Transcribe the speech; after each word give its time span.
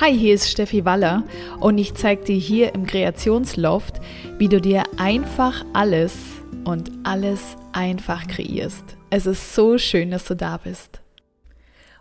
Hi, 0.00 0.12
hier 0.12 0.34
ist 0.34 0.50
Steffi 0.50 0.84
Waller 0.84 1.22
und 1.60 1.78
ich 1.78 1.94
zeige 1.94 2.24
dir 2.24 2.36
hier 2.36 2.74
im 2.74 2.84
Kreationsloft, 2.84 4.00
wie 4.38 4.48
du 4.48 4.60
dir 4.60 4.82
einfach 4.96 5.64
alles 5.72 6.16
und 6.64 6.90
alles 7.04 7.56
einfach 7.72 8.26
kreierst. 8.26 8.82
Es 9.10 9.24
ist 9.24 9.54
so 9.54 9.78
schön, 9.78 10.10
dass 10.10 10.24
du 10.24 10.34
da 10.34 10.56
bist. 10.56 11.00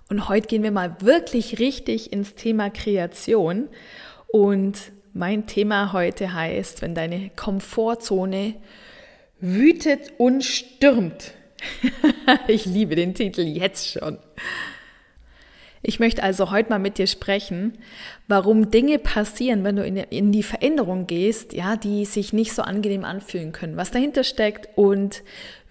Und 0.10 0.28
heute 0.28 0.48
gehen 0.48 0.64
wir 0.64 0.72
mal 0.72 0.96
wirklich 1.02 1.60
richtig 1.60 2.12
ins 2.12 2.34
Thema 2.34 2.72
Kreation 2.72 3.70
und 4.26 4.92
mein 5.14 5.46
Thema 5.46 5.94
heute 5.94 6.34
heißt, 6.34 6.82
wenn 6.82 6.96
deine 6.96 7.30
Komfortzone 7.36 8.56
wütet 9.40 10.14
und 10.18 10.44
stürmt. 10.44 11.34
ich 12.48 12.66
liebe 12.66 12.96
den 12.96 13.14
Titel 13.14 13.42
jetzt 13.42 13.88
schon. 13.88 14.18
Ich 15.86 16.00
möchte 16.00 16.24
also 16.24 16.50
heute 16.50 16.70
mal 16.70 16.80
mit 16.80 16.98
dir 16.98 17.08
sprechen, 17.08 17.78
warum 18.30 18.72
Dinge 18.72 19.00
passieren, 19.00 19.66
wenn 19.66 19.76
du 19.76 19.86
in, 19.86 20.32
die 20.32 20.44
Veränderung 20.44 21.08
gehst, 21.08 21.52
ja, 21.52 21.76
die 21.76 22.06
sich 22.06 22.32
nicht 22.32 22.54
so 22.54 22.62
angenehm 22.62 23.04
anfühlen 23.04 23.52
können, 23.52 23.76
was 23.76 23.92
dahinter 23.92 24.24
steckt 24.24 24.70
und 24.78 25.24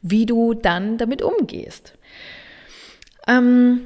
wie 0.02 0.27
du 0.27 0.52
dann 0.52 0.98
damit 0.98 1.22
umgehst. 1.22 1.95
Ähm, 3.27 3.80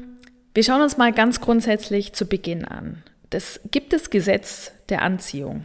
wir 0.53 0.65
schauen 0.65 0.83
uns 0.83 0.97
mal 0.97 1.13
ganz 1.13 1.41
grundsätzlich 1.41 2.13
zu 2.13 2.27
Beginn 2.27 2.65
an. 2.65 3.05
Das 3.31 3.61
gibt 3.71 3.93
das 3.93 4.11
Gesetz 4.11 4.73
der 4.89 5.03
Anziehung. 5.03 5.65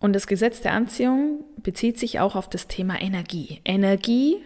Und 0.00 0.14
das 0.14 0.26
Gesetz 0.26 0.62
der 0.62 0.72
Anziehung 0.72 1.44
bezieht 1.58 1.98
sich 1.98 2.20
auch 2.20 2.34
auf 2.34 2.48
das 2.48 2.66
Thema 2.66 3.00
Energie. 3.00 3.60
Energie 3.64 4.36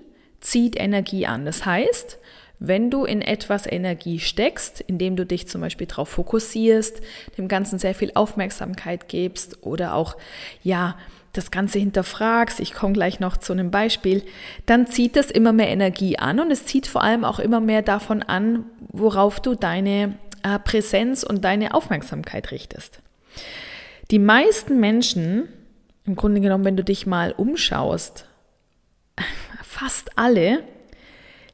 zieht 0.40 0.76
Energie 0.76 1.26
an. 1.26 1.44
Das 1.44 1.64
heißt, 1.64 2.18
wenn 2.64 2.90
du 2.90 3.04
in 3.04 3.22
etwas 3.22 3.66
Energie 3.66 4.20
steckst, 4.20 4.80
indem 4.82 5.16
du 5.16 5.26
dich 5.26 5.48
zum 5.48 5.60
Beispiel 5.60 5.88
darauf 5.88 6.08
fokussierst, 6.08 7.00
dem 7.36 7.48
Ganzen 7.48 7.80
sehr 7.80 7.94
viel 7.94 8.12
Aufmerksamkeit 8.14 9.08
gibst 9.08 9.64
oder 9.66 9.94
auch, 9.94 10.16
ja, 10.62 10.96
das 11.32 11.50
Ganze 11.50 11.78
hinterfragst, 11.80 12.60
ich 12.60 12.72
komme 12.72 12.92
gleich 12.92 13.18
noch 13.18 13.36
zu 13.36 13.52
einem 13.52 13.70
Beispiel, 13.70 14.22
dann 14.66 14.86
zieht 14.86 15.16
das 15.16 15.30
immer 15.30 15.52
mehr 15.52 15.68
Energie 15.68 16.18
an 16.18 16.38
und 16.38 16.50
es 16.52 16.66
zieht 16.66 16.86
vor 16.86 17.02
allem 17.02 17.24
auch 17.24 17.40
immer 17.40 17.60
mehr 17.60 17.82
davon 17.82 18.22
an, 18.22 18.64
worauf 18.92 19.40
du 19.40 19.54
deine 19.54 20.14
äh, 20.44 20.58
Präsenz 20.58 21.24
und 21.24 21.44
deine 21.44 21.74
Aufmerksamkeit 21.74 22.52
richtest. 22.52 23.00
Die 24.10 24.18
meisten 24.20 24.78
Menschen, 24.78 25.48
im 26.04 26.14
Grunde 26.14 26.40
genommen, 26.40 26.64
wenn 26.64 26.76
du 26.76 26.84
dich 26.84 27.06
mal 27.06 27.32
umschaust, 27.32 28.26
fast 29.64 30.16
alle, 30.16 30.62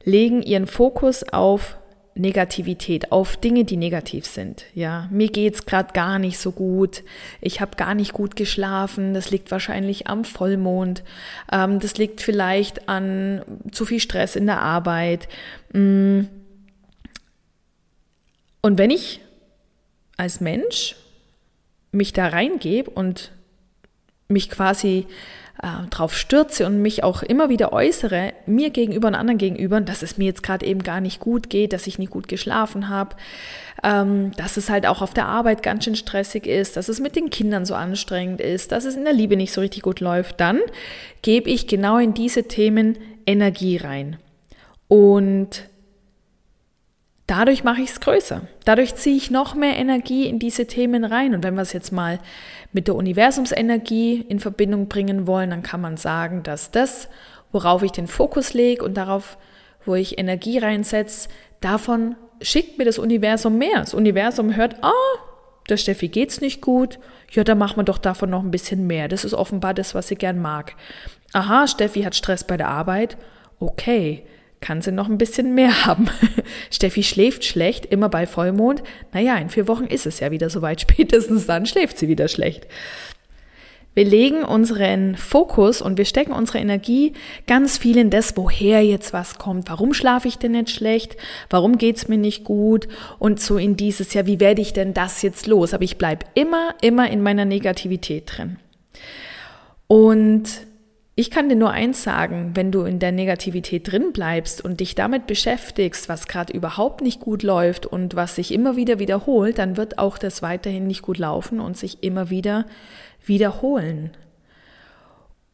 legen 0.08 0.42
ihren 0.42 0.66
Fokus 0.66 1.22
auf 1.22 1.76
Negativität, 2.14 3.12
auf 3.12 3.36
Dinge, 3.36 3.64
die 3.64 3.76
negativ 3.76 4.26
sind. 4.26 4.64
Ja, 4.74 5.08
mir 5.12 5.28
geht's 5.28 5.66
gerade 5.66 5.92
gar 5.92 6.18
nicht 6.18 6.38
so 6.38 6.50
gut. 6.50 7.04
Ich 7.40 7.60
habe 7.60 7.76
gar 7.76 7.94
nicht 7.94 8.12
gut 8.12 8.34
geschlafen. 8.34 9.14
Das 9.14 9.30
liegt 9.30 9.50
wahrscheinlich 9.50 10.08
am 10.08 10.24
Vollmond. 10.24 11.04
Ähm, 11.52 11.78
das 11.78 11.96
liegt 11.96 12.20
vielleicht 12.20 12.88
an 12.88 13.42
zu 13.70 13.84
viel 13.84 14.00
Stress 14.00 14.34
in 14.34 14.46
der 14.46 14.60
Arbeit. 14.60 15.28
Mm. 15.72 16.22
Und 18.62 18.78
wenn 18.78 18.90
ich 18.90 19.20
als 20.16 20.40
Mensch 20.40 20.96
mich 21.92 22.12
da 22.12 22.26
reingebe 22.26 22.90
und 22.90 23.30
mich 24.26 24.50
quasi 24.50 25.06
äh, 25.62 25.88
drauf 25.90 26.16
stürze 26.16 26.66
und 26.66 26.82
mich 26.82 27.04
auch 27.04 27.22
immer 27.22 27.48
wieder 27.48 27.72
äußere, 27.72 28.32
mir 28.46 28.70
gegenüber 28.70 29.08
und 29.08 29.14
anderen 29.14 29.38
gegenüber, 29.38 29.80
dass 29.80 30.02
es 30.02 30.16
mir 30.16 30.26
jetzt 30.26 30.42
gerade 30.42 30.66
eben 30.66 30.82
gar 30.82 31.00
nicht 31.00 31.20
gut 31.20 31.50
geht, 31.50 31.72
dass 31.72 31.86
ich 31.86 31.98
nicht 31.98 32.10
gut 32.10 32.28
geschlafen 32.28 32.88
habe, 32.88 33.16
ähm, 33.82 34.32
dass 34.36 34.56
es 34.56 34.70
halt 34.70 34.86
auch 34.86 35.02
auf 35.02 35.14
der 35.14 35.26
Arbeit 35.26 35.62
ganz 35.62 35.84
schön 35.84 35.96
stressig 35.96 36.46
ist, 36.46 36.76
dass 36.76 36.88
es 36.88 37.00
mit 37.00 37.16
den 37.16 37.30
Kindern 37.30 37.64
so 37.64 37.74
anstrengend 37.74 38.40
ist, 38.40 38.72
dass 38.72 38.84
es 38.84 38.96
in 38.96 39.04
der 39.04 39.12
Liebe 39.12 39.36
nicht 39.36 39.52
so 39.52 39.60
richtig 39.60 39.82
gut 39.82 40.00
läuft, 40.00 40.40
dann 40.40 40.60
gebe 41.22 41.50
ich 41.50 41.66
genau 41.66 41.98
in 41.98 42.14
diese 42.14 42.44
Themen 42.44 42.96
Energie 43.26 43.76
rein. 43.76 44.16
Und 44.88 45.64
dadurch 47.28 47.62
mache 47.62 47.82
ich 47.82 47.90
es 47.90 48.00
größer. 48.00 48.40
Dadurch 48.64 48.96
ziehe 48.96 49.16
ich 49.16 49.30
noch 49.30 49.54
mehr 49.54 49.76
Energie 49.76 50.26
in 50.26 50.40
diese 50.40 50.66
Themen 50.66 51.04
rein. 51.04 51.34
Und 51.34 51.44
wenn 51.44 51.54
wir 51.54 51.62
es 51.62 51.72
jetzt 51.72 51.92
mal 51.92 52.18
mit 52.72 52.88
der 52.88 52.96
Universumsenergie 52.96 54.24
in 54.28 54.40
Verbindung 54.40 54.88
bringen 54.88 55.28
wollen, 55.28 55.50
dann 55.50 55.62
kann 55.62 55.80
man 55.80 55.96
sagen, 55.96 56.42
dass 56.42 56.72
das, 56.72 57.08
worauf 57.52 57.82
ich 57.82 57.92
den 57.92 58.08
Fokus 58.08 58.54
lege 58.54 58.84
und 58.84 58.96
darauf, 58.96 59.38
wo 59.84 59.94
ich 59.94 60.18
Energie 60.18 60.58
reinsetze, 60.58 61.28
davon 61.60 62.16
schickt 62.40 62.78
mir 62.78 62.84
das 62.84 62.98
Universum 62.98 63.58
mehr. 63.58 63.80
Das 63.80 63.94
Universum 63.94 64.56
hört, 64.56 64.76
ah, 64.82 64.90
oh, 64.90 65.18
der 65.68 65.76
Steffi 65.76 66.08
geht's 66.08 66.40
nicht 66.40 66.62
gut. 66.62 66.98
Ja, 67.30 67.44
dann 67.44 67.58
machen 67.58 67.76
wir 67.76 67.84
doch 67.84 67.98
davon 67.98 68.30
noch 68.30 68.42
ein 68.42 68.50
bisschen 68.50 68.86
mehr. 68.86 69.06
Das 69.06 69.24
ist 69.24 69.34
offenbar 69.34 69.74
das, 69.74 69.94
was 69.94 70.08
sie 70.08 70.16
gern 70.16 70.40
mag. 70.40 70.74
Aha, 71.34 71.66
Steffi 71.66 72.02
hat 72.02 72.14
Stress 72.14 72.44
bei 72.44 72.56
der 72.56 72.68
Arbeit. 72.68 73.18
Okay, 73.60 74.24
kann 74.60 74.82
sie 74.82 74.92
noch 74.92 75.08
ein 75.08 75.18
bisschen 75.18 75.54
mehr 75.54 75.84
haben. 75.86 76.08
Steffi 76.70 77.02
schläft 77.02 77.44
schlecht, 77.44 77.86
immer 77.86 78.08
bei 78.08 78.26
Vollmond. 78.26 78.82
Naja, 79.12 79.36
in 79.36 79.50
vier 79.50 79.68
Wochen 79.68 79.84
ist 79.84 80.06
es 80.06 80.20
ja 80.20 80.30
wieder 80.30 80.50
soweit. 80.50 80.80
Spätestens 80.88 81.46
dann 81.46 81.66
schläft 81.66 81.98
sie 81.98 82.08
wieder 82.08 82.28
schlecht. 82.28 82.66
Wir 83.98 84.04
legen 84.04 84.44
unseren 84.44 85.16
Fokus 85.16 85.82
und 85.82 85.98
wir 85.98 86.04
stecken 86.04 86.30
unsere 86.30 86.58
Energie 86.58 87.14
ganz 87.48 87.78
viel 87.78 87.96
in 87.96 88.10
das, 88.10 88.36
woher 88.36 88.80
jetzt 88.84 89.12
was 89.12 89.38
kommt. 89.38 89.68
Warum 89.68 89.92
schlafe 89.92 90.28
ich 90.28 90.38
denn 90.38 90.52
nicht 90.52 90.70
schlecht? 90.70 91.16
Warum 91.50 91.78
geht's 91.78 92.06
mir 92.06 92.16
nicht 92.16 92.44
gut? 92.44 92.86
Und 93.18 93.40
so 93.40 93.56
in 93.56 93.76
dieses, 93.76 94.14
ja, 94.14 94.24
wie 94.24 94.38
werde 94.38 94.62
ich 94.62 94.72
denn 94.72 94.94
das 94.94 95.22
jetzt 95.22 95.48
los? 95.48 95.74
Aber 95.74 95.82
ich 95.82 95.98
bleibe 95.98 96.26
immer, 96.34 96.76
immer 96.80 97.10
in 97.10 97.22
meiner 97.22 97.44
Negativität 97.44 98.30
drin. 98.36 98.58
Und 99.88 100.67
ich 101.18 101.32
kann 101.32 101.48
dir 101.48 101.56
nur 101.56 101.72
eins 101.72 102.04
sagen, 102.04 102.52
wenn 102.54 102.70
du 102.70 102.82
in 102.82 103.00
der 103.00 103.10
Negativität 103.10 103.90
drin 103.90 104.12
bleibst 104.12 104.64
und 104.64 104.78
dich 104.78 104.94
damit 104.94 105.26
beschäftigst, 105.26 106.08
was 106.08 106.28
gerade 106.28 106.52
überhaupt 106.52 107.00
nicht 107.00 107.18
gut 107.18 107.42
läuft 107.42 107.86
und 107.86 108.14
was 108.14 108.36
sich 108.36 108.54
immer 108.54 108.76
wieder 108.76 109.00
wiederholt, 109.00 109.58
dann 109.58 109.76
wird 109.76 109.98
auch 109.98 110.16
das 110.16 110.42
weiterhin 110.42 110.86
nicht 110.86 111.02
gut 111.02 111.18
laufen 111.18 111.58
und 111.58 111.76
sich 111.76 112.04
immer 112.04 112.30
wieder 112.30 112.66
wiederholen. 113.26 114.12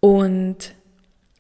Und 0.01 0.75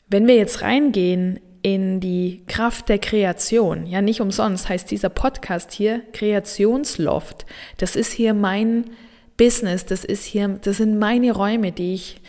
wenn 0.08 0.26
wir 0.26 0.36
jetzt 0.36 0.62
reingehen 0.62 1.38
in 1.60 2.00
die 2.00 2.44
Kraft 2.46 2.88
der 2.88 3.00
Kreation, 3.00 3.84
ja 3.84 4.00
nicht 4.00 4.22
umsonst 4.22 4.70
heißt 4.70 4.90
dieser 4.90 5.10
Podcast 5.10 5.70
hier 5.72 6.00
Kreationsloft. 6.14 7.44
Das 7.76 7.94
ist 7.94 8.12
hier 8.12 8.32
mein 8.32 8.86
Business, 9.36 9.84
das 9.84 10.02
ist 10.02 10.24
hier, 10.24 10.60
das 10.62 10.78
sind 10.78 10.98
meine 10.98 11.32
Räume, 11.32 11.72
die 11.72 11.92
ich 11.92 12.22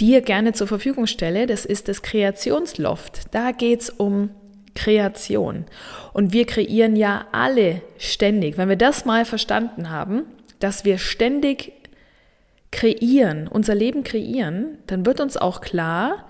dir 0.00 0.20
gerne 0.20 0.52
zur 0.52 0.66
Verfügung 0.66 1.06
stelle, 1.06 1.46
das 1.46 1.64
ist 1.64 1.88
das 1.88 2.02
Kreationsloft. 2.02 3.34
Da 3.34 3.52
geht's 3.52 3.90
um 3.90 4.30
Kreation. 4.74 5.64
Und 6.12 6.32
wir 6.32 6.46
kreieren 6.46 6.96
ja 6.96 7.26
alle 7.32 7.82
ständig. 7.98 8.58
Wenn 8.58 8.68
wir 8.68 8.76
das 8.76 9.04
mal 9.04 9.24
verstanden 9.24 9.90
haben, 9.90 10.24
dass 10.60 10.84
wir 10.84 10.98
ständig 10.98 11.72
kreieren, 12.70 13.48
unser 13.48 13.74
Leben 13.74 14.04
kreieren, 14.04 14.78
dann 14.86 15.06
wird 15.06 15.20
uns 15.20 15.36
auch 15.36 15.60
klar, 15.60 16.28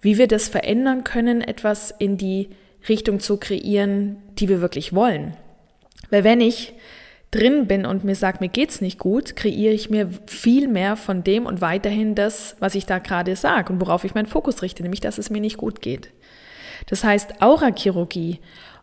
wie 0.00 0.18
wir 0.18 0.26
das 0.26 0.48
verändern 0.48 1.04
können, 1.04 1.42
etwas 1.42 1.94
in 1.96 2.16
die 2.16 2.48
Richtung 2.88 3.20
zu 3.20 3.36
kreieren, 3.36 4.16
die 4.38 4.48
wir 4.48 4.60
wirklich 4.60 4.94
wollen. 4.94 5.36
Weil 6.10 6.24
wenn 6.24 6.40
ich 6.40 6.74
drin 7.32 7.66
bin 7.66 7.86
und 7.86 8.04
mir 8.04 8.14
sagt, 8.14 8.40
mir 8.40 8.48
geht's 8.48 8.80
nicht 8.80 8.98
gut, 8.98 9.34
kreiere 9.34 9.72
ich 9.72 9.90
mir 9.90 10.08
viel 10.26 10.68
mehr 10.68 10.96
von 10.96 11.24
dem 11.24 11.46
und 11.46 11.60
weiterhin 11.60 12.14
das, 12.14 12.56
was 12.60 12.74
ich 12.76 12.86
da 12.86 12.98
gerade 12.98 13.34
sage 13.34 13.72
und 13.72 13.80
worauf 13.80 14.04
ich 14.04 14.14
meinen 14.14 14.26
Fokus 14.26 14.62
richte, 14.62 14.82
nämlich 14.82 15.00
dass 15.00 15.18
es 15.18 15.30
mir 15.30 15.40
nicht 15.40 15.56
gut 15.56 15.80
geht. 15.80 16.10
Das 16.86 17.02
heißt, 17.02 17.40
Aurachirurgie 17.40 18.40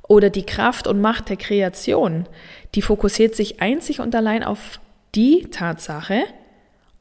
oder 0.08 0.32
die 0.32 0.46
Kraft 0.46 0.88
und 0.88 1.00
Macht 1.00 1.30
der 1.30 1.38
Kreation, 1.38 2.28
die 2.74 2.82
fokussiert 2.82 3.36
sich 3.36 3.62
einzig 3.62 4.02
und 4.02 4.16
allein 4.16 4.44
auf 4.44 4.80
die 5.14 5.44
Tatsache 5.52 6.24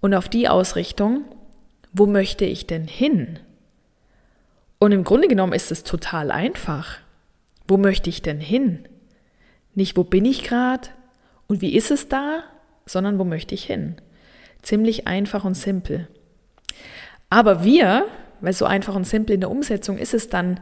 und 0.01 0.15
auf 0.15 0.29
die 0.29 0.49
Ausrichtung, 0.49 1.25
wo 1.95 2.05
möchte 2.05 2.45
ich 2.45 2.67
denn 2.67 2.87
hin? 2.87 3.39
Und 4.79 4.93
im 4.93 5.03
Grunde 5.03 5.29
genommen 5.29 5.55
ist 5.55 5.73
es 5.73 5.83
total 5.83 6.31
einfach. 6.31 6.99
Wo 7.67 7.79
möchte 7.79 8.11
ich 8.11 8.23
denn 8.23 8.39
hin? 8.39 8.87
Nicht, 9.75 9.97
wo 9.97 10.05
bin 10.05 10.25
ich 10.25 10.45
gerade, 10.45 10.89
und 11.49 11.61
wie 11.63 11.75
ist 11.75 11.91
es 11.91 12.09
da, 12.09 12.45
sondern 12.87 13.19
wo 13.19 13.25
möchte 13.25 13.55
ich 13.55 13.65
hin? 13.65 13.97
Ziemlich 14.63 15.07
einfach 15.07 15.45
und 15.45 15.55
simpel. 15.55 16.09
Aber 17.31 17.65
wir, 17.65 18.07
weil 18.41 18.53
so 18.53 18.65
einfach 18.65 18.95
und 18.95 19.07
simpel 19.07 19.35
in 19.35 19.41
der 19.41 19.51
Umsetzung 19.51 19.99
ist 19.99 20.15
es 20.15 20.29
dann 20.29 20.61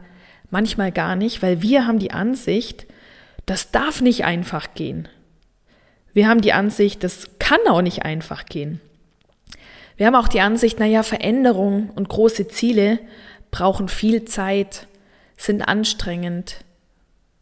manchmal 0.49 0.91
gar 0.91 1.15
nicht, 1.15 1.41
weil 1.41 1.61
wir 1.61 1.85
haben 1.85 1.99
die 1.99 2.11
Ansicht, 2.11 2.87
das 3.45 3.71
darf 3.71 4.01
nicht 4.01 4.25
einfach 4.25 4.73
gehen. 4.73 5.07
Wir 6.13 6.27
haben 6.27 6.41
die 6.41 6.53
Ansicht, 6.53 7.03
das 7.03 7.37
kann 7.37 7.59
auch 7.69 7.81
nicht 7.81 8.03
einfach 8.03 8.45
gehen. 8.45 8.81
Wir 9.97 10.07
haben 10.07 10.15
auch 10.15 10.27
die 10.27 10.41
Ansicht, 10.41 10.79
naja, 10.79 11.03
Veränderung 11.03 11.89
und 11.89 12.09
große 12.09 12.47
Ziele 12.47 12.99
brauchen 13.51 13.87
viel 13.87 14.25
Zeit, 14.25 14.87
sind 15.37 15.61
anstrengend. 15.61 16.63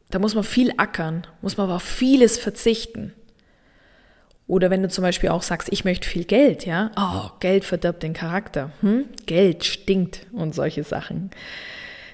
Da 0.09 0.19
muss 0.19 0.35
man 0.35 0.43
viel 0.43 0.73
ackern, 0.77 1.27
muss 1.41 1.57
man 1.57 1.65
aber 1.65 1.77
auf 1.77 1.83
vieles 1.83 2.37
verzichten. 2.37 3.13
Oder 4.47 4.69
wenn 4.69 4.83
du 4.83 4.89
zum 4.89 5.01
Beispiel 5.01 5.29
auch 5.29 5.41
sagst, 5.41 5.69
ich 5.71 5.85
möchte 5.85 6.07
viel 6.07 6.25
Geld, 6.25 6.65
ja, 6.65 6.91
oh, 6.97 7.31
Geld 7.39 7.65
verdirbt 7.65 8.03
den 8.03 8.13
Charakter, 8.13 8.71
hm? 8.81 9.05
Geld 9.25 9.65
stinkt 9.65 10.27
und 10.31 10.53
solche 10.53 10.83
Sachen. 10.83 11.31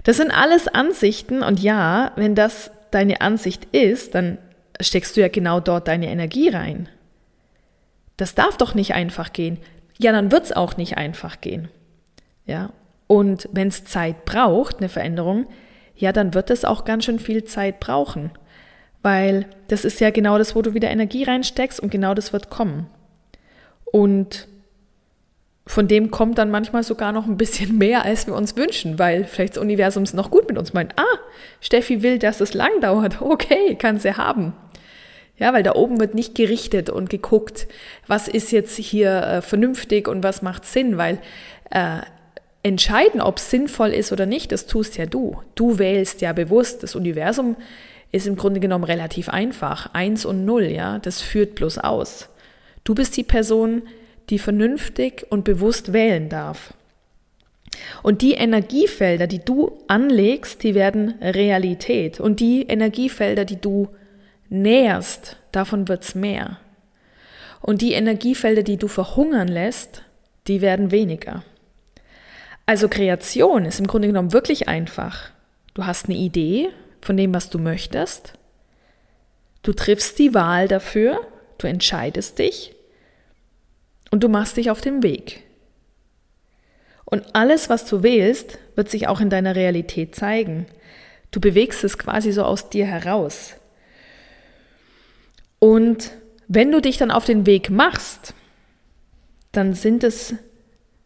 Das 0.04 0.18
sind 0.18 0.32
alles 0.32 0.68
Ansichten 0.68 1.44
und 1.44 1.60
ja, 1.60 2.14
wenn 2.16 2.34
das 2.34 2.72
deine 2.90 3.22
Ansicht 3.22 3.66
ist, 3.74 4.16
dann 4.16 4.38
steckst 4.80 5.16
du 5.16 5.22
ja 5.22 5.28
genau 5.28 5.60
dort 5.60 5.88
deine 5.88 6.08
Energie 6.08 6.50
rein. 6.50 6.90
Das 8.18 8.34
darf 8.34 8.58
doch 8.58 8.76
nicht 8.76 8.94
einfach 8.94 9.34
gehen. 9.34 9.58
Ja, 10.00 10.12
dann 10.12 10.32
wird 10.32 10.46
es 10.46 10.52
auch 10.54 10.78
nicht 10.78 10.98
einfach 10.98 11.42
gehen. 11.42 11.68
Ja, 12.46 12.72
und 13.08 13.50
wenn 13.52 13.68
es 13.68 13.84
Zeit 13.86 14.26
braucht, 14.26 14.78
eine 14.78 14.90
Veränderung, 14.90 15.48
ja, 15.96 16.12
dann 16.12 16.34
wird 16.34 16.50
es 16.50 16.66
auch 16.66 16.86
ganz 16.86 17.06
schön 17.06 17.20
viel 17.20 17.44
Zeit 17.44 17.80
brauchen. 17.80 18.32
Weil 19.02 19.46
das 19.68 19.86
ist 19.86 20.00
ja 20.00 20.12
genau 20.12 20.38
das, 20.38 20.56
wo 20.56 20.62
du 20.62 20.74
wieder 20.74 20.90
Energie 20.90 21.24
reinsteckst 21.24 21.80
und 21.80 21.90
genau 21.90 22.14
das 22.14 22.34
wird 22.34 22.50
kommen. 22.50 22.88
Und 23.86 24.48
von 25.68 25.88
dem 25.88 26.12
kommt 26.12 26.38
dann 26.38 26.52
manchmal 26.52 26.84
sogar 26.84 27.12
noch 27.12 27.28
ein 27.28 27.38
bisschen 27.38 27.78
mehr, 27.78 28.04
als 28.04 28.28
wir 28.28 28.36
uns 28.36 28.56
wünschen, 28.56 29.00
weil 29.00 29.26
vielleicht 29.26 29.56
das 29.56 29.62
Universum 29.62 30.04
es 30.04 30.14
noch 30.14 30.32
gut 30.32 30.48
mit 30.50 30.58
uns 30.58 30.74
meint. 30.74 30.94
Ah, 30.98 31.18
Steffi 31.62 32.04
will, 32.04 32.20
dass 32.20 32.42
es 32.42 32.54
lang 32.54 32.82
dauert. 32.82 33.22
Okay, 33.32 33.76
kann 33.76 34.00
sie 34.00 34.18
haben. 34.18 34.54
Ja, 35.38 35.54
weil 35.54 35.64
da 35.64 35.74
oben 35.74 36.00
wird 36.00 36.14
nicht 36.14 36.36
gerichtet 36.36 36.90
und 36.90 37.10
geguckt, 37.10 37.68
was 38.06 38.28
ist 38.28 38.52
jetzt 38.52 38.78
hier 38.78 39.24
äh, 39.24 39.42
vernünftig 39.42 40.08
und 40.08 40.24
was 40.24 40.42
macht 40.42 40.66
Sinn, 40.66 40.98
weil 40.98 41.20
äh, 41.72 42.00
entscheiden, 42.64 43.22
ob 43.22 43.38
es 43.38 43.50
sinnvoll 43.50 43.90
ist 43.90 44.12
oder 44.12 44.26
nicht, 44.26 44.52
das 44.52 44.68
tust 44.68 44.98
ja 44.98 45.06
du. 45.06 45.42
Du 45.56 45.80
wählst 45.80 46.22
ja 46.22 46.34
bewusst. 46.34 46.84
Das 46.84 46.96
Universum 46.96 47.56
ist 48.12 48.28
im 48.28 48.36
Grunde 48.36 48.60
genommen 48.60 48.84
relativ 48.84 49.30
einfach. 49.30 49.94
Eins 49.94 50.26
und 50.26 50.46
Null, 50.46 50.66
ja, 50.66 51.00
das 51.00 51.22
führt 51.22 51.56
bloß 51.56 51.78
aus. 51.80 52.30
Du 52.84 52.96
bist 52.96 53.16
die 53.18 53.24
Person, 53.24 53.84
die 54.30 54.40
vernünftig 54.40 55.26
und 55.30 55.44
bewusst 55.44 55.94
wählen 55.94 56.30
darf. 56.30 56.74
Und 58.04 58.22
die 58.22 58.34
Energiefelder, 58.34 59.28
die 59.28 59.40
du 59.40 59.78
anlegst, 59.88 60.64
die 60.64 60.76
werden 60.76 61.16
Realität. 61.22 62.20
Und 62.20 62.40
die 62.40 62.64
Energiefelder, 62.64 63.46
die 63.46 63.60
du 63.60 63.88
näherst, 64.50 65.38
davon 65.52 65.88
wird's 65.88 66.16
mehr. 66.16 66.58
Und 67.62 67.82
die 67.82 67.94
Energiefelder, 67.94 68.64
die 68.64 68.78
du 68.78 68.88
verhungern 68.88 69.48
lässt, 69.48 70.04
die 70.48 70.62
werden 70.62 70.92
weniger. 70.92 71.44
Also 72.66 72.90
Kreation 72.90 73.66
ist 73.66 73.80
im 73.80 73.88
Grunde 73.88 74.08
genommen 74.08 74.34
wirklich 74.34 74.68
einfach. 74.68 75.30
Du 75.74 75.86
hast 75.86 76.06
eine 76.06 76.18
Idee 76.18 76.70
von 77.02 77.18
dem, 77.18 77.34
was 77.34 77.50
du 77.50 77.60
möchtest. 77.60 78.34
Du 79.64 79.74
triffst 79.74 80.18
die 80.20 80.34
Wahl 80.34 80.68
dafür, 80.68 81.20
du 81.58 81.68
entscheidest 81.68 82.40
dich 82.40 82.74
und 84.10 84.24
du 84.24 84.30
machst 84.30 84.58
dich 84.58 84.72
auf 84.72 84.82
den 84.82 85.04
Weg. 85.04 85.44
Und 87.06 87.36
alles, 87.36 87.70
was 87.70 87.86
du 87.86 88.04
wählst, 88.04 88.58
wird 88.76 88.90
sich 88.90 89.08
auch 89.08 89.20
in 89.20 89.30
deiner 89.30 89.56
Realität 89.56 90.16
zeigen. 90.16 90.66
Du 91.32 91.40
bewegst 91.42 91.84
es 91.84 91.98
quasi 91.98 92.32
so 92.32 92.44
aus 92.44 92.70
dir 92.70 92.86
heraus. 92.86 93.56
Und 95.60 96.12
wenn 96.48 96.72
du 96.72 96.82
dich 96.82 96.98
dann 96.98 97.12
auf 97.12 97.26
den 97.26 97.46
Weg 97.46 97.70
machst, 97.70 98.34
dann 99.52 99.74
sind 99.74 100.04
es 100.04 100.36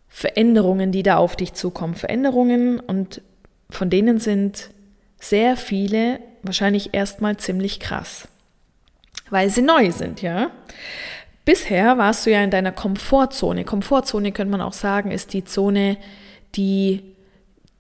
Veränderungen, 0.08 0.92
die 0.92 1.04
da 1.04 1.18
auf 1.18 1.36
dich 1.36 1.54
zukommen. 1.54 1.96
Veränderungen 1.96 2.80
und 2.80 3.22
von 3.70 3.90
denen 3.90 4.20
sind 4.20 4.70
sehr 5.30 5.58
viele 5.58 6.20
wahrscheinlich 6.44 6.94
erstmal 6.94 7.38
ziemlich 7.38 7.80
krass, 7.80 8.28
weil 9.30 9.50
sie 9.50 9.62
neu 9.62 9.92
sind, 9.92 10.22
ja. 10.22 10.52
Bisher 11.46 11.98
warst 11.98 12.26
du 12.26 12.32
ja 12.32 12.44
in 12.44 12.50
deiner 12.52 12.72
Komfortzone. 12.72 13.66
Komfortzone 13.66 14.32
könnte 14.32 14.52
man 14.52 14.62
auch 14.62 14.74
sagen, 14.74 15.12
ist 15.12 15.34
die 15.34 15.44
Zone, 15.44 15.98
die 16.56 17.16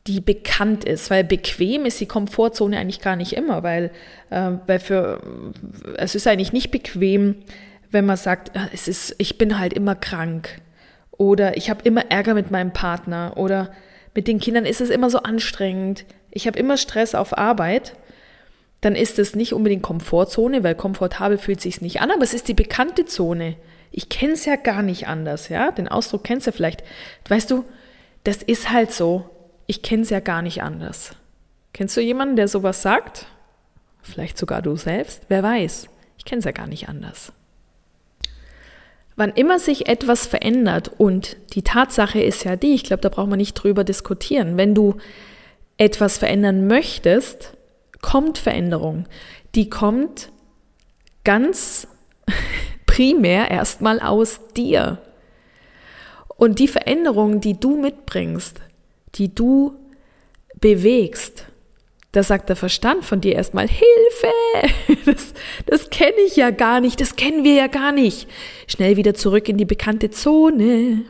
die 0.08 0.22
bekannt 0.22 0.84
ist, 0.84 1.10
weil 1.10 1.24
bequem 1.24 1.86
ist 1.86 2.00
die 2.00 2.06
Komfortzone 2.06 2.78
eigentlich 2.78 3.02
gar 3.02 3.16
nicht 3.16 3.34
immer, 3.34 3.64
weil, 3.64 3.90
äh, 4.30 4.52
weil 4.68 4.80
für 4.80 5.20
es 5.98 6.14
ist 6.14 6.28
eigentlich 6.28 6.54
nicht 6.54 6.70
bequem, 6.70 7.38
wenn 7.90 8.06
man 8.06 8.18
sagt, 8.18 8.56
äh, 8.56 8.68
es 8.72 8.88
ist, 8.88 9.16
ich 9.18 9.40
bin 9.40 9.58
halt 9.58 9.74
immer 9.74 9.96
krank 9.96 10.62
oder 11.10 11.58
ich 11.58 11.72
habe 11.72 11.82
immer 11.84 12.12
Ärger 12.12 12.36
mit 12.36 12.52
meinem 12.52 12.72
Partner 12.72 13.34
oder 13.36 13.72
mit 14.14 14.28
den 14.28 14.40
Kindern 14.40 14.66
ist 14.66 14.80
es 14.80 14.92
immer 14.92 15.10
so 15.10 15.20
anstrengend, 15.24 16.06
ich 16.36 16.46
habe 16.46 16.60
immer 16.60 16.78
Stress 16.78 17.16
auf 17.16 17.36
Arbeit, 17.36 17.96
dann 18.82 18.96
ist 18.96 19.18
es 19.18 19.36
nicht 19.36 19.54
unbedingt 19.54 19.82
Komfortzone, 19.82 20.64
weil 20.64 20.76
komfortabel 20.76 21.40
fühlt 21.40 21.62
sich 21.62 21.82
nicht 21.82 22.02
an, 22.02 22.12
aber 22.12 22.22
es 22.22 22.36
ist 22.36 22.48
die 22.48 22.54
bekannte 22.54 23.06
Zone. 23.06 23.56
Ich 23.92 24.10
kenne 24.10 24.34
es 24.34 24.46
ja 24.46 24.56
gar 24.58 24.84
nicht 24.84 25.08
anders, 25.08 25.50
ja? 25.50 25.72
Den 25.72 25.88
Ausdruck 25.88 26.24
kennst 26.24 26.46
du 26.46 26.52
vielleicht. 26.52 26.84
Weißt 27.28 27.50
du, 27.50 27.64
das 28.24 28.44
ist 28.44 28.70
halt 28.70 28.92
so 28.92 29.32
ich 29.68 29.82
kenne 29.82 30.04
es 30.04 30.10
ja 30.10 30.20
gar 30.20 30.42
nicht 30.42 30.62
anders. 30.62 31.12
Kennst 31.74 31.98
du 31.98 32.02
jemanden, 32.02 32.36
der 32.36 32.48
sowas 32.48 32.82
sagt? 32.82 33.28
Vielleicht 34.02 34.38
sogar 34.38 34.62
du 34.62 34.76
selbst? 34.76 35.24
Wer 35.28 35.44
weiß? 35.44 35.90
Ich 36.18 36.26
kenne 36.26 36.40
es 36.40 36.46
ja 36.46 36.52
gar 36.52 36.68
nicht 36.68 36.88
anders. 36.88 37.34
Wann 39.16 39.32
immer 39.32 39.60
sich 39.60 39.88
etwas 39.88 40.28
verändert 40.28 40.92
und 40.98 41.38
die 41.54 41.64
Tatsache 41.64 42.22
ist 42.22 42.44
ja 42.44 42.56
die, 42.56 42.76
ich 42.76 42.84
glaube, 42.84 43.02
da 43.02 43.10
braucht 43.10 43.30
man 43.30 43.38
nicht 43.38 43.54
drüber 43.54 43.84
diskutieren, 43.84 44.58
wenn 44.58 44.76
du 44.76 44.98
etwas 45.78 46.18
verändern 46.18 46.68
möchtest, 46.68 47.54
kommt 48.02 48.38
Veränderung. 48.38 49.06
Die 49.56 49.70
kommt 49.70 50.32
ganz 51.24 51.88
primär 52.86 53.52
erstmal 53.52 54.00
aus 54.00 54.40
dir. 54.56 55.00
Und 56.38 56.60
die 56.60 56.68
Veränderung, 56.68 57.40
die 57.42 57.60
du 57.60 57.78
mitbringst, 57.78 58.62
die 59.16 59.34
du 59.34 59.74
bewegst, 60.60 61.46
da 62.12 62.24
sagt 62.24 62.48
der 62.48 62.56
Verstand 62.56 63.04
von 63.04 63.20
dir 63.20 63.36
erstmal, 63.36 63.68
Hilfe, 63.68 65.04
das, 65.06 65.34
das 65.66 65.90
kenne 65.90 66.20
ich 66.26 66.38
ja 66.38 66.50
gar 66.52 66.80
nicht, 66.80 67.02
das 67.02 67.18
kennen 67.18 67.44
wir 67.44 67.56
ja 67.56 67.68
gar 67.68 67.92
nicht. 67.92 68.30
Schnell 68.68 68.96
wieder 68.96 69.14
zurück 69.14 69.50
in 69.50 69.58
die 69.58 69.66
bekannte 69.66 70.10
Zone. 70.12 71.04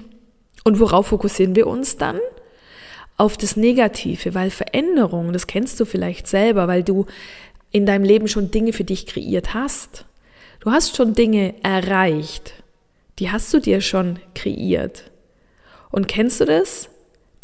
Und 0.64 0.80
worauf 0.80 1.08
fokussieren 1.08 1.56
wir 1.56 1.68
uns 1.68 1.98
dann? 1.98 2.20
Auf 3.18 3.38
das 3.38 3.56
Negative, 3.56 4.34
weil 4.34 4.50
Veränderung, 4.50 5.32
das 5.32 5.48
kennst 5.48 5.80
du 5.80 5.86
vielleicht 5.86 6.28
selber, 6.28 6.68
weil 6.68 6.84
du 6.84 7.06
in 7.72 7.86
deinem 7.86 8.04
Leben 8.04 8.28
schon 8.28 8.52
Dinge 8.52 8.74
für 8.74 8.84
dich 8.84 9.06
kreiert 9.06 9.54
hast. 9.54 10.06
Du 10.60 10.72
hast 10.72 10.96
schon 10.96 11.14
Dinge 11.14 11.56
erreicht. 11.64 12.64
Die 13.20 13.32
hast 13.32 13.54
du 13.54 13.60
dir 13.60 13.82
schon 13.82 14.20
kreiert. 14.34 15.12
Und 15.92 16.08
kennst 16.08 16.42
du 16.42 16.46
das? 16.46 16.90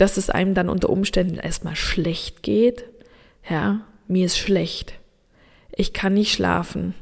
dass 0.02 0.18
es 0.18 0.32
einem 0.32 0.56
dann 0.56 0.68
unter 0.68 0.90
Umständen 0.90 1.36
erstmal 1.36 1.76
schlecht 1.76 2.42
geht. 2.42 2.86
Ja, 3.48 3.82
mir 4.08 4.26
ist 4.26 4.40
schlecht. 4.40 4.96
Ich 5.76 5.94
kann 5.94 6.16
nicht 6.16 6.34
schlafen. 6.34 6.96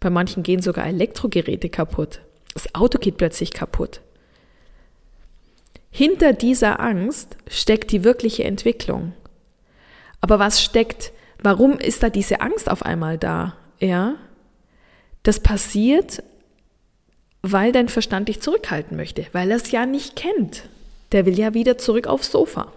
Bei 0.00 0.08
manchen 0.08 0.42
gehen 0.42 0.62
sogar 0.62 0.86
Elektrogeräte 0.86 1.68
kaputt. 1.68 2.20
Das 2.54 2.74
Auto 2.74 2.98
geht 2.98 3.18
plötzlich 3.18 3.52
kaputt. 3.52 4.00
Hinter 5.90 6.32
dieser 6.32 6.80
Angst 6.80 7.36
steckt 7.48 7.90
die 7.92 8.04
wirkliche 8.04 8.44
Entwicklung. 8.44 9.12
Aber 10.20 10.38
was 10.38 10.62
steckt, 10.62 11.12
warum 11.42 11.78
ist 11.78 12.02
da 12.02 12.10
diese 12.10 12.40
Angst 12.40 12.70
auf 12.70 12.82
einmal 12.82 13.18
da? 13.18 13.56
Ja? 13.80 14.16
Das 15.22 15.40
passiert, 15.40 16.22
weil 17.42 17.72
dein 17.72 17.88
Verstand 17.88 18.28
dich 18.28 18.40
zurückhalten 18.40 18.96
möchte, 18.96 19.26
weil 19.32 19.50
er 19.50 19.56
es 19.56 19.70
ja 19.70 19.86
nicht 19.86 20.16
kennt. 20.16 20.64
Der 21.12 21.24
will 21.24 21.38
ja 21.38 21.54
wieder 21.54 21.78
zurück 21.78 22.06
aufs 22.06 22.30
Sofa. 22.30 22.72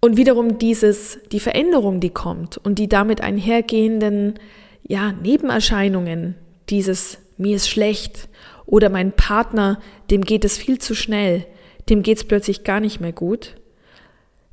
Und 0.00 0.16
wiederum 0.16 0.58
dieses, 0.58 1.18
die 1.30 1.40
Veränderung, 1.40 2.00
die 2.00 2.10
kommt 2.10 2.56
und 2.58 2.78
die 2.78 2.88
damit 2.88 3.20
einhergehenden, 3.20 4.38
ja, 4.82 5.12
Nebenerscheinungen, 5.12 6.36
dieses, 6.70 7.18
mir 7.36 7.56
ist 7.56 7.68
schlecht 7.68 8.28
oder 8.70 8.88
mein 8.88 9.12
Partner, 9.12 9.80
dem 10.10 10.24
geht 10.24 10.44
es 10.44 10.56
viel 10.56 10.78
zu 10.78 10.94
schnell, 10.94 11.46
dem 11.88 12.02
geht 12.02 12.18
es 12.18 12.24
plötzlich 12.24 12.64
gar 12.64 12.80
nicht 12.80 13.00
mehr 13.00 13.12
gut, 13.12 13.56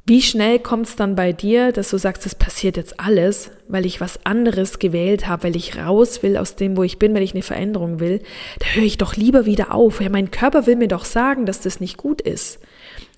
wie 0.09 0.21
schnell 0.21 0.59
kommt 0.59 0.87
es 0.87 0.95
dann 0.95 1.15
bei 1.15 1.33
dir, 1.33 1.73
dass 1.73 1.89
du 1.89 1.97
sagst, 1.97 2.25
es 2.25 2.33
passiert 2.33 2.77
jetzt 2.77 2.97
alles, 2.97 3.51
weil 3.67 3.85
ich 3.85 3.99
was 3.99 4.25
anderes 4.25 4.79
gewählt 4.79 5.27
habe, 5.27 5.43
weil 5.43 5.57
ich 5.57 5.77
raus 5.77 6.23
will 6.23 6.37
aus 6.37 6.55
dem, 6.55 6.77
wo 6.77 6.83
ich 6.83 6.97
bin, 6.97 7.13
weil 7.13 7.23
ich 7.23 7.33
eine 7.33 7.43
Veränderung 7.43 7.99
will? 7.99 8.21
Da 8.59 8.67
höre 8.67 8.85
ich 8.85 8.97
doch 8.97 9.17
lieber 9.17 9.45
wieder 9.45 9.73
auf. 9.73 9.99
Ja, 9.99 10.07
mein 10.09 10.31
Körper 10.31 10.65
will 10.65 10.77
mir 10.77 10.87
doch 10.87 11.03
sagen, 11.03 11.45
dass 11.45 11.59
das 11.59 11.81
nicht 11.81 11.97
gut 11.97 12.21
ist. 12.21 12.59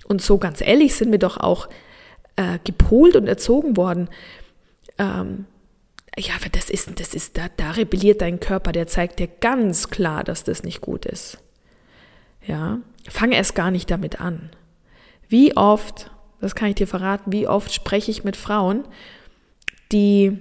Und 0.07 0.23
so 0.23 0.39
ganz 0.39 0.61
ehrlich 0.61 0.95
sind 0.95 1.11
wir 1.11 1.19
doch 1.19 1.37
auch 1.37 1.69
äh, 2.37 2.57
gepolt 2.63 3.15
und 3.15 3.27
erzogen 3.27 3.77
worden. 3.77 4.09
Ähm, 4.97 5.45
ja, 6.19 6.35
aber 6.35 6.49
das 6.51 6.69
ist, 6.69 6.99
das 6.99 7.13
ist, 7.13 7.38
da, 7.38 7.47
da 7.57 7.71
rebelliert 7.71 8.21
dein 8.21 8.39
Körper, 8.39 8.71
der 8.71 8.88
zeigt 8.88 9.19
dir 9.19 9.27
ganz 9.27 9.89
klar, 9.89 10.23
dass 10.23 10.43
das 10.43 10.63
nicht 10.63 10.81
gut 10.81 11.05
ist. 11.05 11.38
Ja, 12.45 12.79
fange 13.07 13.35
erst 13.35 13.55
gar 13.55 13.71
nicht 13.71 13.89
damit 13.91 14.19
an. 14.19 14.49
Wie 15.27 15.55
oft 15.55 16.11
das 16.41 16.55
kann 16.55 16.69
ich 16.69 16.75
dir 16.75 16.88
verraten, 16.88 17.31
wie 17.31 17.47
oft 17.47 17.73
spreche 17.73 18.11
ich 18.11 18.23
mit 18.23 18.35
Frauen, 18.35 18.85
die 19.91 20.38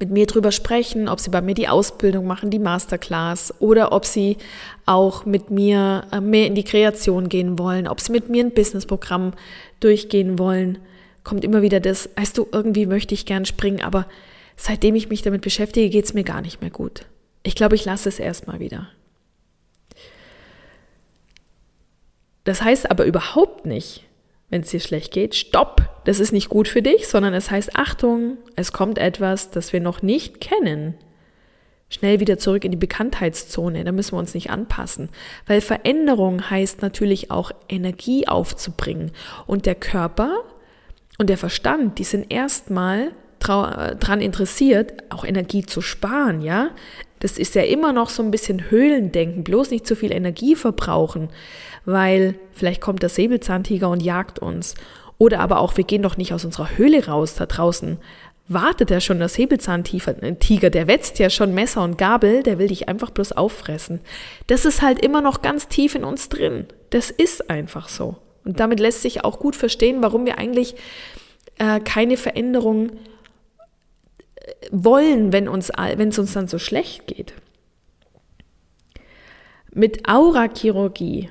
mit 0.00 0.10
mir 0.10 0.26
drüber 0.26 0.50
sprechen, 0.50 1.08
ob 1.08 1.20
sie 1.20 1.30
bei 1.30 1.40
mir 1.40 1.54
die 1.54 1.68
Ausbildung 1.68 2.26
machen, 2.26 2.50
die 2.50 2.58
Masterclass 2.58 3.54
oder 3.60 3.92
ob 3.92 4.06
sie 4.06 4.38
auch 4.86 5.24
mit 5.24 5.50
mir 5.50 6.04
äh, 6.10 6.20
mehr 6.20 6.46
in 6.46 6.54
die 6.54 6.64
Kreation 6.64 7.28
gehen 7.28 7.58
wollen, 7.58 7.86
ob 7.86 8.00
sie 8.00 8.10
mit 8.10 8.28
mir 8.28 8.44
ein 8.44 8.52
Businessprogramm 8.52 9.34
durchgehen 9.80 10.38
wollen, 10.38 10.78
kommt 11.22 11.44
immer 11.44 11.62
wieder 11.62 11.80
das, 11.80 12.08
weißt 12.16 12.36
du, 12.38 12.48
irgendwie 12.50 12.86
möchte 12.86 13.14
ich 13.14 13.26
gern 13.26 13.44
springen, 13.44 13.82
aber 13.82 14.06
seitdem 14.56 14.94
ich 14.94 15.08
mich 15.08 15.22
damit 15.22 15.42
beschäftige, 15.42 15.90
geht 15.90 16.04
es 16.04 16.14
mir 16.14 16.24
gar 16.24 16.40
nicht 16.40 16.60
mehr 16.60 16.70
gut. 16.70 17.06
Ich 17.42 17.54
glaube, 17.54 17.74
ich 17.74 17.84
lasse 17.84 18.08
es 18.08 18.18
erstmal 18.18 18.60
wieder. 18.60 18.88
Das 22.44 22.62
heißt 22.62 22.90
aber 22.90 23.06
überhaupt 23.06 23.66
nicht, 23.66 24.04
wenn 24.50 24.62
es 24.62 24.70
dir 24.70 24.80
schlecht 24.80 25.12
geht, 25.12 25.34
stopp, 25.34 25.82
das 26.04 26.20
ist 26.20 26.32
nicht 26.32 26.48
gut 26.48 26.68
für 26.68 26.82
dich, 26.82 27.08
sondern 27.08 27.34
es 27.34 27.50
heißt, 27.50 27.76
Achtung, 27.76 28.36
es 28.56 28.72
kommt 28.72 28.98
etwas, 28.98 29.50
das 29.50 29.72
wir 29.72 29.80
noch 29.80 30.02
nicht 30.02 30.40
kennen. 30.40 30.94
Schnell 31.88 32.20
wieder 32.20 32.38
zurück 32.38 32.64
in 32.64 32.70
die 32.70 32.76
Bekanntheitszone, 32.76 33.84
da 33.84 33.92
müssen 33.92 34.12
wir 34.12 34.18
uns 34.18 34.34
nicht 34.34 34.50
anpassen, 34.50 35.10
weil 35.46 35.60
Veränderung 35.60 36.50
heißt 36.50 36.82
natürlich 36.82 37.30
auch 37.30 37.52
Energie 37.68 38.26
aufzubringen 38.26 39.12
und 39.46 39.66
der 39.66 39.74
Körper 39.74 40.42
und 41.18 41.30
der 41.30 41.38
Verstand, 41.38 41.98
die 41.98 42.04
sind 42.04 42.32
erstmal 42.32 43.12
dran 43.46 44.20
interessiert, 44.20 44.92
auch 45.10 45.24
Energie 45.24 45.64
zu 45.64 45.80
sparen, 45.80 46.40
ja? 46.40 46.70
Das 47.20 47.38
ist 47.38 47.54
ja 47.54 47.62
immer 47.62 47.92
noch 47.92 48.10
so 48.10 48.22
ein 48.22 48.30
bisschen 48.30 48.70
Höhlendenken, 48.70 49.44
bloß 49.44 49.70
nicht 49.70 49.86
zu 49.86 49.96
viel 49.96 50.12
Energie 50.12 50.56
verbrauchen, 50.56 51.30
weil 51.86 52.34
vielleicht 52.52 52.82
kommt 52.82 53.02
der 53.02 53.08
Säbelzahntiger 53.08 53.88
und 53.88 54.02
jagt 54.02 54.38
uns. 54.38 54.74
Oder 55.16 55.40
aber 55.40 55.60
auch, 55.60 55.76
wir 55.76 55.84
gehen 55.84 56.02
doch 56.02 56.16
nicht 56.16 56.34
aus 56.34 56.44
unserer 56.44 56.76
Höhle 56.76 57.06
raus, 57.06 57.34
da 57.34 57.46
draußen 57.46 57.98
wartet 58.46 58.90
ja 58.90 59.00
schon 59.00 59.18
der 59.18 59.28
Säbelzahntiger, 59.28 60.70
der 60.70 60.86
wetzt 60.86 61.18
ja 61.18 61.30
schon 61.30 61.54
Messer 61.54 61.82
und 61.82 61.96
Gabel, 61.96 62.42
der 62.42 62.58
will 62.58 62.68
dich 62.68 62.88
einfach 62.88 63.10
bloß 63.10 63.32
auffressen. 63.32 64.00
Das 64.48 64.64
ist 64.64 64.82
halt 64.82 64.98
immer 64.98 65.22
noch 65.22 65.40
ganz 65.40 65.68
tief 65.68 65.94
in 65.94 66.04
uns 66.04 66.28
drin. 66.28 66.66
Das 66.90 67.10
ist 67.10 67.48
einfach 67.48 67.88
so. 67.88 68.16
Und 68.44 68.60
damit 68.60 68.80
lässt 68.80 69.02
sich 69.02 69.24
auch 69.24 69.38
gut 69.38 69.56
verstehen, 69.56 70.02
warum 70.02 70.26
wir 70.26 70.36
eigentlich 70.36 70.74
äh, 71.58 71.80
keine 71.80 72.16
Veränderung 72.18 72.90
wollen, 74.70 75.32
wenn 75.32 75.48
uns, 75.48 75.70
wenn 75.70 76.08
es 76.08 76.18
uns 76.18 76.32
dann 76.32 76.48
so 76.48 76.58
schlecht 76.58 77.06
geht. 77.06 77.34
Mit 79.72 80.08
Aurachirurgie 80.08 81.30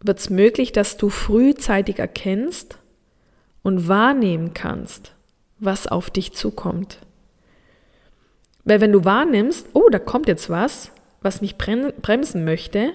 wird 0.00 0.18
es 0.18 0.30
möglich, 0.30 0.72
dass 0.72 0.96
du 0.96 1.08
frühzeitig 1.08 1.98
erkennst 1.98 2.78
und 3.62 3.88
wahrnehmen 3.88 4.52
kannst, 4.54 5.14
was 5.58 5.86
auf 5.86 6.10
dich 6.10 6.32
zukommt. 6.32 6.98
Weil 8.64 8.80
wenn 8.80 8.92
du 8.92 9.04
wahrnimmst, 9.04 9.68
oh, 9.74 9.88
da 9.90 9.98
kommt 9.98 10.28
jetzt 10.28 10.50
was, 10.50 10.90
was 11.22 11.40
mich 11.40 11.56
bremsen 11.56 12.44
möchte, 12.44 12.92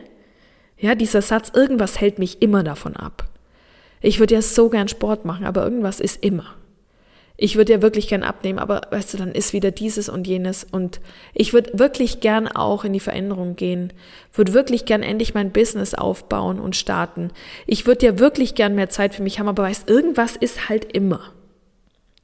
ja, 0.77 0.95
dieser 0.95 1.21
Satz, 1.21 1.51
irgendwas 1.53 1.99
hält 1.99 2.19
mich 2.19 2.41
immer 2.41 2.63
davon 2.63 2.95
ab. 2.95 3.29
Ich 4.01 4.19
würde 4.19 4.33
ja 4.33 4.41
so 4.41 4.69
gern 4.69 4.87
Sport 4.87 5.25
machen, 5.25 5.45
aber 5.45 5.63
irgendwas 5.63 5.99
ist 5.99 6.23
immer 6.23 6.55
ich 7.43 7.55
würde 7.55 7.73
ja 7.73 7.81
wirklich 7.81 8.07
gern 8.07 8.21
abnehmen, 8.21 8.59
aber 8.59 8.81
weißt 8.91 9.15
du, 9.15 9.17
dann 9.17 9.31
ist 9.31 9.51
wieder 9.51 9.71
dieses 9.71 10.09
und 10.09 10.27
jenes 10.27 10.63
und 10.63 11.01
ich 11.33 11.53
würde 11.53 11.79
wirklich 11.79 12.19
gern 12.19 12.47
auch 12.47 12.83
in 12.83 12.93
die 12.93 12.99
Veränderung 12.99 13.55
gehen, 13.55 13.91
würde 14.31 14.53
wirklich 14.53 14.85
gern 14.85 15.01
endlich 15.01 15.33
mein 15.33 15.51
Business 15.51 15.95
aufbauen 15.95 16.59
und 16.59 16.75
starten. 16.75 17.31
Ich 17.65 17.87
würde 17.87 18.05
ja 18.05 18.19
wirklich 18.19 18.53
gern 18.53 18.75
mehr 18.75 18.91
Zeit 18.91 19.15
für 19.15 19.23
mich 19.23 19.39
haben, 19.39 19.47
aber 19.47 19.63
weißt, 19.63 19.89
irgendwas 19.89 20.35
ist 20.35 20.69
halt 20.69 20.93
immer. 20.93 21.33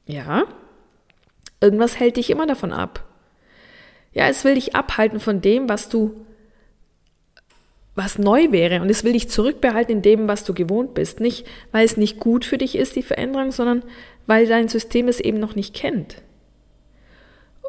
Ja? 0.06 0.44
Irgendwas 1.60 1.98
hält 1.98 2.16
dich 2.16 2.30
immer 2.30 2.46
davon 2.46 2.72
ab. 2.72 3.04
Ja, 4.12 4.28
es 4.28 4.44
will 4.44 4.54
dich 4.54 4.76
abhalten 4.76 5.18
von 5.18 5.40
dem, 5.40 5.68
was 5.68 5.88
du 5.88 6.14
was 7.96 8.16
neu 8.16 8.52
wäre 8.52 8.80
und 8.80 8.88
es 8.88 9.02
will 9.02 9.14
dich 9.14 9.28
zurückbehalten 9.28 9.96
in 9.96 10.02
dem, 10.02 10.28
was 10.28 10.44
du 10.44 10.54
gewohnt 10.54 10.94
bist. 10.94 11.18
Nicht, 11.18 11.44
weil 11.72 11.84
es 11.84 11.96
nicht 11.96 12.20
gut 12.20 12.44
für 12.44 12.56
dich 12.56 12.76
ist, 12.76 12.94
die 12.94 13.02
Veränderung, 13.02 13.50
sondern 13.50 13.82
weil 14.28 14.46
dein 14.46 14.68
System 14.68 15.08
es 15.08 15.20
eben 15.20 15.40
noch 15.40 15.56
nicht 15.56 15.74
kennt. 15.74 16.22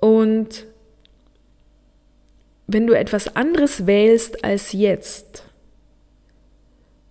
Und 0.01 0.65
wenn 2.67 2.85
du 2.85 2.93
etwas 2.93 3.33
anderes 3.37 3.87
wählst 3.87 4.43
als 4.43 4.73
jetzt, 4.73 5.45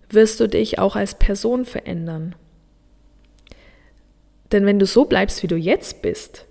wirst 0.09 0.39
du 0.39 0.47
dich 0.47 0.77
auch 0.77 0.95
als 0.95 1.15
Person 1.15 1.65
verändern. 1.65 2.35
Denn 4.51 4.67
wenn 4.67 4.77
du 4.77 4.85
so 4.85 5.05
bleibst, 5.05 5.41
wie 5.41 5.47
du 5.47 5.57
jetzt 5.57 6.03
bist, 6.03 6.45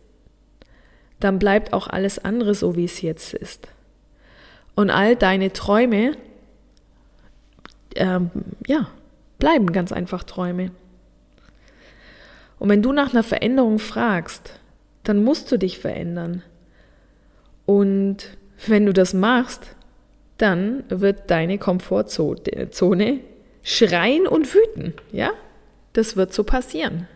dann 1.21 1.39
bleibt 1.39 1.73
auch 1.73 1.87
alles 1.87 2.19
andere 2.19 2.55
so, 2.57 2.75
wie 2.75 2.85
es 2.85 3.01
jetzt 3.01 3.33
ist. 3.33 3.69
Und 4.75 4.91
all 4.91 5.15
deine 5.15 5.53
Träume, 5.53 6.17
ähm, 7.95 8.31
ja, 8.67 8.89
bleiben 9.39 9.71
ganz 9.71 9.93
einfach 9.93 10.25
Träume. 10.25 10.73
Und 12.59 12.69
wenn 12.69 12.83
du 12.83 12.93
nach 12.93 13.13
einer 13.13 13.23
Veränderung 13.23 13.79
fragst, 13.79 14.59
dann 15.05 15.23
musst 15.23 15.51
du 15.53 15.59
dich 15.59 15.79
verändern. 15.79 16.43
Und 17.67 18.37
wenn 18.67 18.87
du 18.87 18.93
das 18.93 19.15
machst, 19.15 19.77
dann 20.39 20.85
wird 20.89 21.31
deine 21.31 21.59
Komfortzone 21.59 23.21
schreien 23.63 24.27
und 24.27 24.55
wüten. 24.55 24.95
Ja, 25.13 25.31
das 25.93 26.17
wird 26.17 26.33
so 26.33 26.45
passieren. 26.45 27.09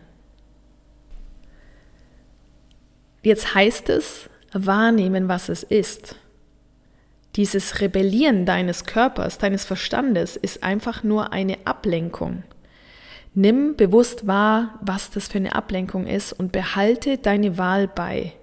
Jetzt 3.21 3.55
heißt 3.55 3.89
es, 3.89 4.29
wahrnehmen, 4.51 5.27
was 5.29 5.49
es 5.49 5.63
ist. 5.63 6.15
Dieses 7.35 7.81
Rebellieren 7.81 8.45
deines 8.45 8.85
Körpers, 8.85 9.37
deines 9.37 9.65
Verstandes 9.65 10.35
ist 10.35 10.61
einfach 10.61 11.03
nur 11.03 11.33
eine 11.33 11.57
Ablenkung. 11.65 12.43
Nimm 13.35 13.75
bewusst 13.75 14.27
wahr, 14.27 14.79
was 14.81 15.09
das 15.09 15.27
für 15.27 15.39
eine 15.39 15.55
Ablenkung 15.55 16.05
ist 16.05 16.33
und 16.33 16.51
behalte 16.51 17.17
deine 17.17 17.57
Wahl 17.57 17.87
bei. 17.87 18.33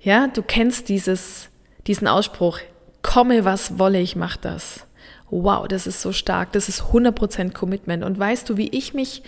Ja, 0.00 0.28
du 0.28 0.42
kennst 0.42 0.88
dieses, 0.88 1.48
diesen 1.86 2.06
Ausspruch, 2.06 2.60
komme 3.02 3.44
was 3.44 3.78
wolle, 3.78 4.00
ich 4.00 4.16
mach 4.16 4.36
das. 4.36 4.86
Wow, 5.30 5.68
das 5.68 5.86
ist 5.86 6.02
so 6.02 6.12
stark, 6.12 6.52
das 6.52 6.68
ist 6.68 6.82
100% 6.82 7.52
Commitment. 7.52 8.04
Und 8.04 8.18
weißt 8.18 8.48
du, 8.48 8.56
wie 8.56 8.68
ich 8.68 8.94
mich 8.94 9.22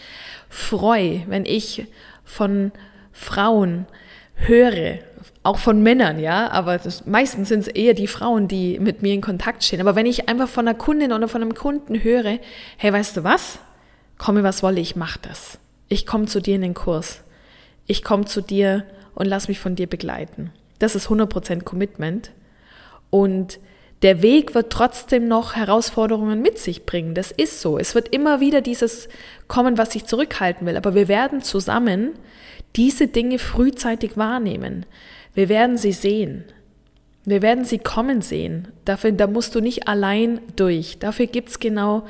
freue, 0.48 1.22
wenn 1.28 1.44
ich 1.44 1.86
von 2.24 2.72
Frauen 3.12 3.86
höre, 4.34 4.98
auch 5.42 5.58
von 5.58 5.82
Männern, 5.82 6.18
ja, 6.18 6.50
aber 6.50 6.78
das, 6.78 7.06
meistens 7.06 7.48
sind 7.48 7.60
es 7.60 7.68
eher 7.68 7.94
die 7.94 8.06
Frauen, 8.06 8.48
die 8.48 8.78
mit 8.78 9.02
mir 9.02 9.12
in 9.12 9.20
Kontakt 9.20 9.64
stehen. 9.64 9.80
Aber 9.80 9.96
wenn 9.96 10.06
ich 10.06 10.28
einfach 10.28 10.48
von 10.48 10.66
einer 10.66 10.78
Kundin 10.78 11.12
oder 11.12 11.28
von 11.28 11.42
einem 11.42 11.54
Kunden 11.54 12.02
höre, 12.02 12.38
hey, 12.76 12.92
weißt 12.92 13.16
du 13.16 13.24
was? 13.24 13.58
Komme 14.22 14.44
was 14.44 14.62
wolle, 14.62 14.80
ich 14.80 14.94
mache 14.94 15.18
das. 15.22 15.58
Ich 15.88 16.06
komme 16.06 16.26
zu 16.26 16.40
dir 16.40 16.54
in 16.54 16.62
den 16.62 16.74
Kurs. 16.74 17.22
Ich 17.88 18.04
komme 18.04 18.24
zu 18.24 18.40
dir 18.40 18.84
und 19.16 19.26
lass 19.26 19.48
mich 19.48 19.58
von 19.58 19.74
dir 19.74 19.88
begleiten. 19.88 20.52
Das 20.78 20.94
ist 20.94 21.08
100% 21.08 21.64
Commitment. 21.64 22.30
Und 23.10 23.58
der 24.02 24.22
Weg 24.22 24.54
wird 24.54 24.72
trotzdem 24.72 25.26
noch 25.26 25.56
Herausforderungen 25.56 26.40
mit 26.40 26.58
sich 26.60 26.86
bringen. 26.86 27.14
Das 27.14 27.32
ist 27.32 27.60
so. 27.60 27.78
Es 27.78 27.96
wird 27.96 28.14
immer 28.14 28.38
wieder 28.38 28.60
dieses 28.60 29.08
kommen, 29.48 29.76
was 29.76 29.90
sich 29.92 30.06
zurückhalten 30.06 30.68
will. 30.68 30.76
Aber 30.76 30.94
wir 30.94 31.08
werden 31.08 31.42
zusammen 31.42 32.12
diese 32.76 33.08
Dinge 33.08 33.40
frühzeitig 33.40 34.16
wahrnehmen. 34.16 34.86
Wir 35.34 35.48
werden 35.48 35.78
sie 35.78 35.92
sehen. 35.92 36.44
Wir 37.24 37.42
werden 37.42 37.64
sie 37.64 37.78
kommen 37.78 38.22
sehen. 38.22 38.68
Dafür, 38.84 39.10
da 39.10 39.26
musst 39.26 39.56
du 39.56 39.60
nicht 39.60 39.88
allein 39.88 40.40
durch. 40.54 41.00
Dafür 41.00 41.26
gibt's 41.26 41.58
genau 41.58 42.04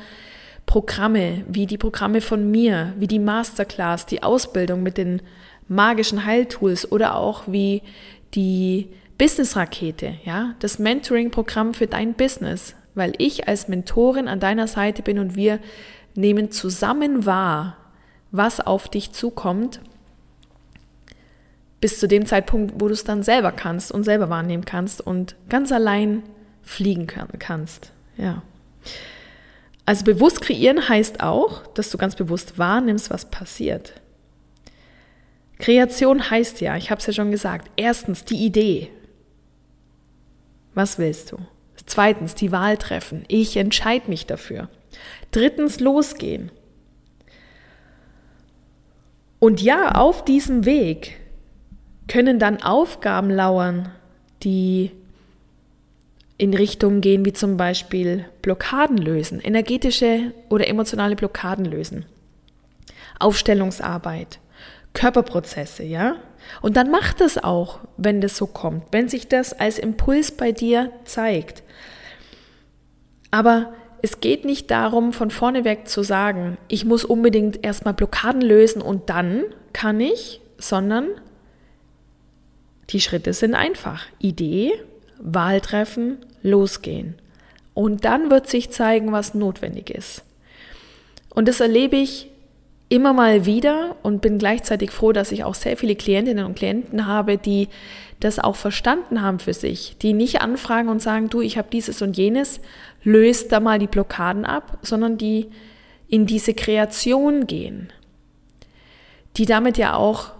Programme, 0.65 1.43
wie 1.47 1.65
die 1.65 1.77
Programme 1.77 2.21
von 2.21 2.49
mir, 2.49 2.93
wie 2.97 3.07
die 3.07 3.19
Masterclass, 3.19 4.05
die 4.05 4.23
Ausbildung 4.23 4.83
mit 4.83 4.97
den 4.97 5.21
magischen 5.67 6.25
Heiltools 6.25 6.91
oder 6.91 7.15
auch 7.15 7.43
wie 7.47 7.81
die 8.33 8.89
Business-Rakete, 9.17 10.15
ja, 10.25 10.55
das 10.59 10.79
Mentoring-Programm 10.79 11.73
für 11.73 11.87
dein 11.87 12.13
Business, 12.13 12.75
weil 12.95 13.13
ich 13.17 13.47
als 13.47 13.67
Mentorin 13.67 14.27
an 14.27 14.39
deiner 14.39 14.67
Seite 14.67 15.01
bin 15.01 15.19
und 15.19 15.35
wir 15.35 15.59
nehmen 16.15 16.51
zusammen 16.51 17.25
wahr, 17.25 17.77
was 18.31 18.59
auf 18.59 18.89
dich 18.89 19.11
zukommt, 19.11 19.79
bis 21.79 21.99
zu 21.99 22.07
dem 22.07 22.25
Zeitpunkt, 22.25 22.75
wo 22.75 22.87
du 22.87 22.93
es 22.93 23.03
dann 23.03 23.23
selber 23.23 23.51
kannst 23.51 23.91
und 23.91 24.03
selber 24.03 24.29
wahrnehmen 24.29 24.65
kannst 24.65 25.01
und 25.01 25.35
ganz 25.49 25.71
allein 25.71 26.23
fliegen 26.61 27.07
kannst. 27.07 27.91
Ja. 28.17 28.41
Also 29.85 30.05
bewusst 30.05 30.41
kreieren 30.41 30.87
heißt 30.87 31.21
auch, 31.21 31.67
dass 31.67 31.89
du 31.89 31.97
ganz 31.97 32.15
bewusst 32.15 32.57
wahrnimmst, 32.57 33.09
was 33.09 33.29
passiert. 33.29 34.01
Kreation 35.59 36.29
heißt 36.29 36.61
ja, 36.61 36.77
ich 36.77 36.89
habe 36.89 36.99
es 36.99 37.07
ja 37.07 37.13
schon 37.13 37.31
gesagt, 37.31 37.69
erstens 37.75 38.25
die 38.25 38.45
Idee. 38.45 38.89
Was 40.73 40.97
willst 40.97 41.31
du? 41.31 41.37
Zweitens 41.85 42.33
die 42.35 42.51
Wahl 42.51 42.77
treffen. 42.77 43.25
Ich 43.27 43.57
entscheide 43.57 44.09
mich 44.09 44.25
dafür. 44.25 44.69
Drittens 45.31 45.79
losgehen. 45.79 46.51
Und 49.39 49.61
ja, 49.61 49.95
auf 49.95 50.23
diesem 50.23 50.65
Weg 50.65 51.19
können 52.07 52.39
dann 52.39 52.63
Aufgaben 52.63 53.29
lauern, 53.29 53.91
die 54.43 54.91
in 56.37 56.53
Richtungen 56.53 57.01
gehen, 57.01 57.25
wie 57.25 57.33
zum 57.33 57.57
Beispiel 57.57 58.25
Blockaden 58.41 58.97
lösen, 58.97 59.39
energetische 59.39 60.33
oder 60.49 60.67
emotionale 60.67 61.15
Blockaden 61.15 61.65
lösen, 61.65 62.05
Aufstellungsarbeit, 63.19 64.39
Körperprozesse, 64.93 65.83
ja? 65.83 66.15
Und 66.61 66.75
dann 66.75 66.91
macht 66.91 67.21
das 67.21 67.41
auch, 67.41 67.79
wenn 67.97 68.19
das 68.19 68.35
so 68.35 68.47
kommt, 68.47 68.83
wenn 68.91 69.07
sich 69.07 69.27
das 69.27 69.53
als 69.53 69.79
Impuls 69.79 70.31
bei 70.31 70.51
dir 70.51 70.91
zeigt. 71.05 71.63
Aber 73.31 73.73
es 74.01 74.19
geht 74.19 74.43
nicht 74.43 74.69
darum, 74.69 75.13
von 75.13 75.31
vorne 75.31 75.63
weg 75.63 75.87
zu 75.87 76.03
sagen, 76.03 76.57
ich 76.67 76.83
muss 76.83 77.05
unbedingt 77.05 77.63
erstmal 77.63 77.93
Blockaden 77.93 78.41
lösen 78.41 78.81
und 78.81 79.09
dann 79.09 79.43
kann 79.71 80.01
ich, 80.01 80.41
sondern 80.57 81.07
die 82.89 82.99
Schritte 82.99 83.33
sind 83.33 83.55
einfach. 83.55 84.05
Idee, 84.19 84.73
Wahl 85.23 85.61
treffen, 85.61 86.17
losgehen. 86.41 87.15
Und 87.73 88.05
dann 88.05 88.29
wird 88.29 88.47
sich 88.47 88.69
zeigen, 88.69 89.11
was 89.11 89.33
notwendig 89.33 89.89
ist. 89.89 90.23
Und 91.33 91.47
das 91.47 91.59
erlebe 91.59 91.95
ich 91.95 92.29
immer 92.89 93.13
mal 93.13 93.45
wieder 93.45 93.95
und 94.03 94.21
bin 94.21 94.37
gleichzeitig 94.37 94.91
froh, 94.91 95.13
dass 95.13 95.31
ich 95.31 95.43
auch 95.43 95.55
sehr 95.55 95.77
viele 95.77 95.95
Klientinnen 95.95 96.45
und 96.45 96.55
Klienten 96.55 97.07
habe, 97.07 97.37
die 97.37 97.69
das 98.19 98.37
auch 98.37 98.55
verstanden 98.55 99.21
haben 99.21 99.39
für 99.39 99.53
sich, 99.53 99.97
die 100.01 100.13
nicht 100.13 100.41
anfragen 100.41 100.89
und 100.89 101.01
sagen, 101.01 101.29
du, 101.29 101.41
ich 101.41 101.57
habe 101.57 101.69
dieses 101.71 102.01
und 102.01 102.15
jenes, 102.17 102.59
löst 103.03 103.51
da 103.51 103.59
mal 103.59 103.79
die 103.79 103.87
Blockaden 103.87 104.45
ab, 104.45 104.77
sondern 104.81 105.17
die 105.17 105.49
in 106.07 106.25
diese 106.25 106.53
Kreation 106.53 107.47
gehen, 107.47 107.91
die 109.37 109.45
damit 109.45 109.77
ja 109.77 109.95
auch 109.95 110.31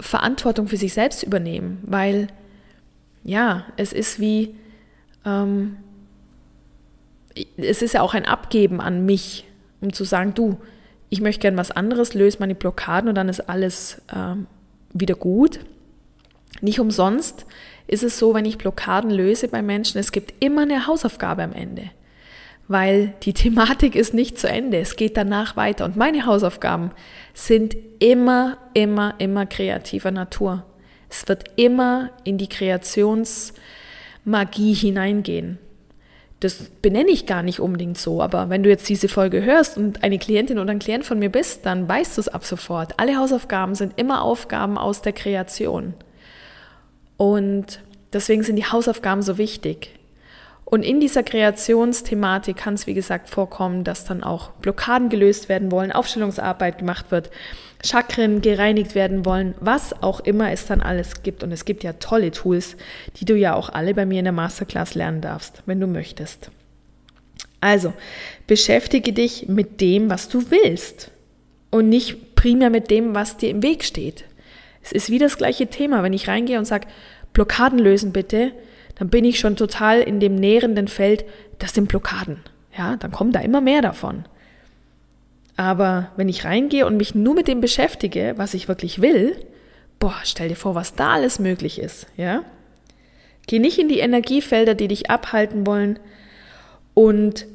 Verantwortung 0.00 0.66
für 0.66 0.76
sich 0.76 0.92
selbst 0.92 1.22
übernehmen, 1.22 1.78
weil 1.82 2.28
ja, 3.24 3.64
es 3.76 3.92
ist 3.92 4.20
wie, 4.20 4.54
ähm, 5.24 5.76
es 7.56 7.82
ist 7.82 7.94
ja 7.94 8.02
auch 8.02 8.14
ein 8.14 8.26
Abgeben 8.26 8.80
an 8.80 9.04
mich, 9.06 9.46
um 9.80 9.92
zu 9.92 10.04
sagen, 10.04 10.34
du, 10.34 10.58
ich 11.08 11.20
möchte 11.20 11.40
gern 11.40 11.56
was 11.56 11.70
anderes, 11.70 12.14
löse 12.14 12.38
meine 12.40 12.54
Blockaden 12.54 13.08
und 13.08 13.14
dann 13.14 13.28
ist 13.28 13.48
alles 13.48 14.02
ähm, 14.14 14.46
wieder 14.92 15.14
gut. 15.14 15.60
Nicht 16.60 16.80
umsonst 16.80 17.46
ist 17.86 18.02
es 18.02 18.18
so, 18.18 18.34
wenn 18.34 18.44
ich 18.44 18.58
Blockaden 18.58 19.10
löse 19.10 19.48
bei 19.48 19.62
Menschen, 19.62 19.98
es 19.98 20.12
gibt 20.12 20.42
immer 20.42 20.62
eine 20.62 20.86
Hausaufgabe 20.86 21.42
am 21.42 21.52
Ende, 21.52 21.90
weil 22.68 23.14
die 23.22 23.32
Thematik 23.34 23.96
ist 23.96 24.14
nicht 24.14 24.38
zu 24.38 24.48
Ende, 24.48 24.78
es 24.78 24.96
geht 24.96 25.16
danach 25.16 25.56
weiter 25.56 25.86
und 25.86 25.96
meine 25.96 26.26
Hausaufgaben 26.26 26.90
sind 27.32 27.74
immer, 28.00 28.58
immer, 28.74 29.14
immer 29.18 29.46
kreativer 29.46 30.10
Natur. 30.10 30.64
Es 31.08 31.28
wird 31.28 31.44
immer 31.56 32.10
in 32.24 32.38
die 32.38 32.48
Kreationsmagie 32.48 34.74
hineingehen. 34.74 35.58
Das 36.40 36.64
benenne 36.82 37.10
ich 37.10 37.26
gar 37.26 37.42
nicht 37.42 37.60
unbedingt 37.60 37.96
so, 37.96 38.20
aber 38.20 38.50
wenn 38.50 38.62
du 38.62 38.68
jetzt 38.68 38.88
diese 38.88 39.08
Folge 39.08 39.42
hörst 39.42 39.78
und 39.78 40.02
eine 40.02 40.18
Klientin 40.18 40.58
oder 40.58 40.72
ein 40.72 40.78
Klient 40.78 41.06
von 41.06 41.18
mir 41.18 41.30
bist, 41.30 41.64
dann 41.64 41.88
weißt 41.88 42.16
du 42.16 42.20
es 42.20 42.28
ab 42.28 42.44
sofort. 42.44 42.98
Alle 42.98 43.16
Hausaufgaben 43.16 43.74
sind 43.74 43.94
immer 43.96 44.22
Aufgaben 44.22 44.76
aus 44.76 45.00
der 45.00 45.14
Kreation. 45.14 45.94
Und 47.16 47.80
deswegen 48.12 48.42
sind 48.42 48.56
die 48.56 48.66
Hausaufgaben 48.66 49.22
so 49.22 49.38
wichtig. 49.38 49.90
Und 50.64 50.82
in 50.82 50.98
dieser 50.98 51.22
Kreationsthematik 51.22 52.56
kann 52.56 52.74
es, 52.74 52.86
wie 52.86 52.94
gesagt, 52.94 53.28
vorkommen, 53.28 53.84
dass 53.84 54.04
dann 54.04 54.24
auch 54.24 54.50
Blockaden 54.52 55.08
gelöst 55.08 55.48
werden 55.48 55.70
wollen, 55.70 55.92
Aufstellungsarbeit 55.92 56.78
gemacht 56.78 57.10
wird, 57.10 57.30
Chakren 57.84 58.40
gereinigt 58.40 58.94
werden 58.94 59.24
wollen, 59.24 59.54
was 59.60 60.02
auch 60.02 60.20
immer 60.20 60.50
es 60.50 60.66
dann 60.66 60.80
alles 60.80 61.22
gibt. 61.22 61.42
Und 61.42 61.52
es 61.52 61.64
gibt 61.64 61.84
ja 61.84 61.94
tolle 61.94 62.30
Tools, 62.30 62.76
die 63.16 63.24
du 63.24 63.36
ja 63.36 63.54
auch 63.54 63.68
alle 63.68 63.94
bei 63.94 64.06
mir 64.06 64.18
in 64.18 64.24
der 64.24 64.32
Masterclass 64.32 64.94
lernen 64.94 65.20
darfst, 65.20 65.62
wenn 65.66 65.80
du 65.80 65.86
möchtest. 65.86 66.50
Also, 67.60 67.92
beschäftige 68.46 69.12
dich 69.12 69.48
mit 69.48 69.80
dem, 69.80 70.10
was 70.10 70.28
du 70.28 70.50
willst 70.50 71.10
und 71.70 71.88
nicht 71.88 72.34
primär 72.34 72.70
mit 72.70 72.90
dem, 72.90 73.14
was 73.14 73.36
dir 73.36 73.50
im 73.50 73.62
Weg 73.62 73.84
steht. 73.84 74.24
Es 74.82 74.92
ist 74.92 75.10
wie 75.10 75.18
das 75.18 75.38
gleiche 75.38 75.68
Thema, 75.68 76.02
wenn 76.02 76.12
ich 76.12 76.28
reingehe 76.28 76.58
und 76.58 76.66
sage, 76.66 76.86
Blockaden 77.32 77.78
lösen 77.78 78.12
bitte, 78.12 78.52
dann 78.96 79.08
bin 79.08 79.24
ich 79.24 79.38
schon 79.38 79.56
total 79.56 80.00
in 80.00 80.20
dem 80.20 80.34
nährenden 80.34 80.88
Feld, 80.88 81.24
das 81.58 81.72
sind 81.72 81.88
Blockaden. 81.88 82.40
Ja, 82.76 82.96
dann 82.96 83.12
kommen 83.12 83.32
da 83.32 83.40
immer 83.40 83.60
mehr 83.60 83.82
davon. 83.82 84.24
Aber 85.56 86.10
wenn 86.16 86.28
ich 86.28 86.44
reingehe 86.44 86.86
und 86.86 86.96
mich 86.96 87.14
nur 87.14 87.34
mit 87.34 87.48
dem 87.48 87.60
beschäftige, 87.60 88.34
was 88.36 88.54
ich 88.54 88.66
wirklich 88.68 89.00
will, 89.00 89.36
boah, 89.98 90.16
stell 90.24 90.48
dir 90.48 90.56
vor, 90.56 90.74
was 90.74 90.94
da 90.94 91.12
alles 91.12 91.38
möglich 91.38 91.78
ist, 91.78 92.06
ja? 92.16 92.44
Geh 93.46 93.58
nicht 93.58 93.78
in 93.78 93.88
die 93.88 93.98
Energiefelder, 93.98 94.74
die 94.74 94.88
dich 94.88 95.10
abhalten 95.10 95.66
wollen 95.66 95.98
und 96.94 97.46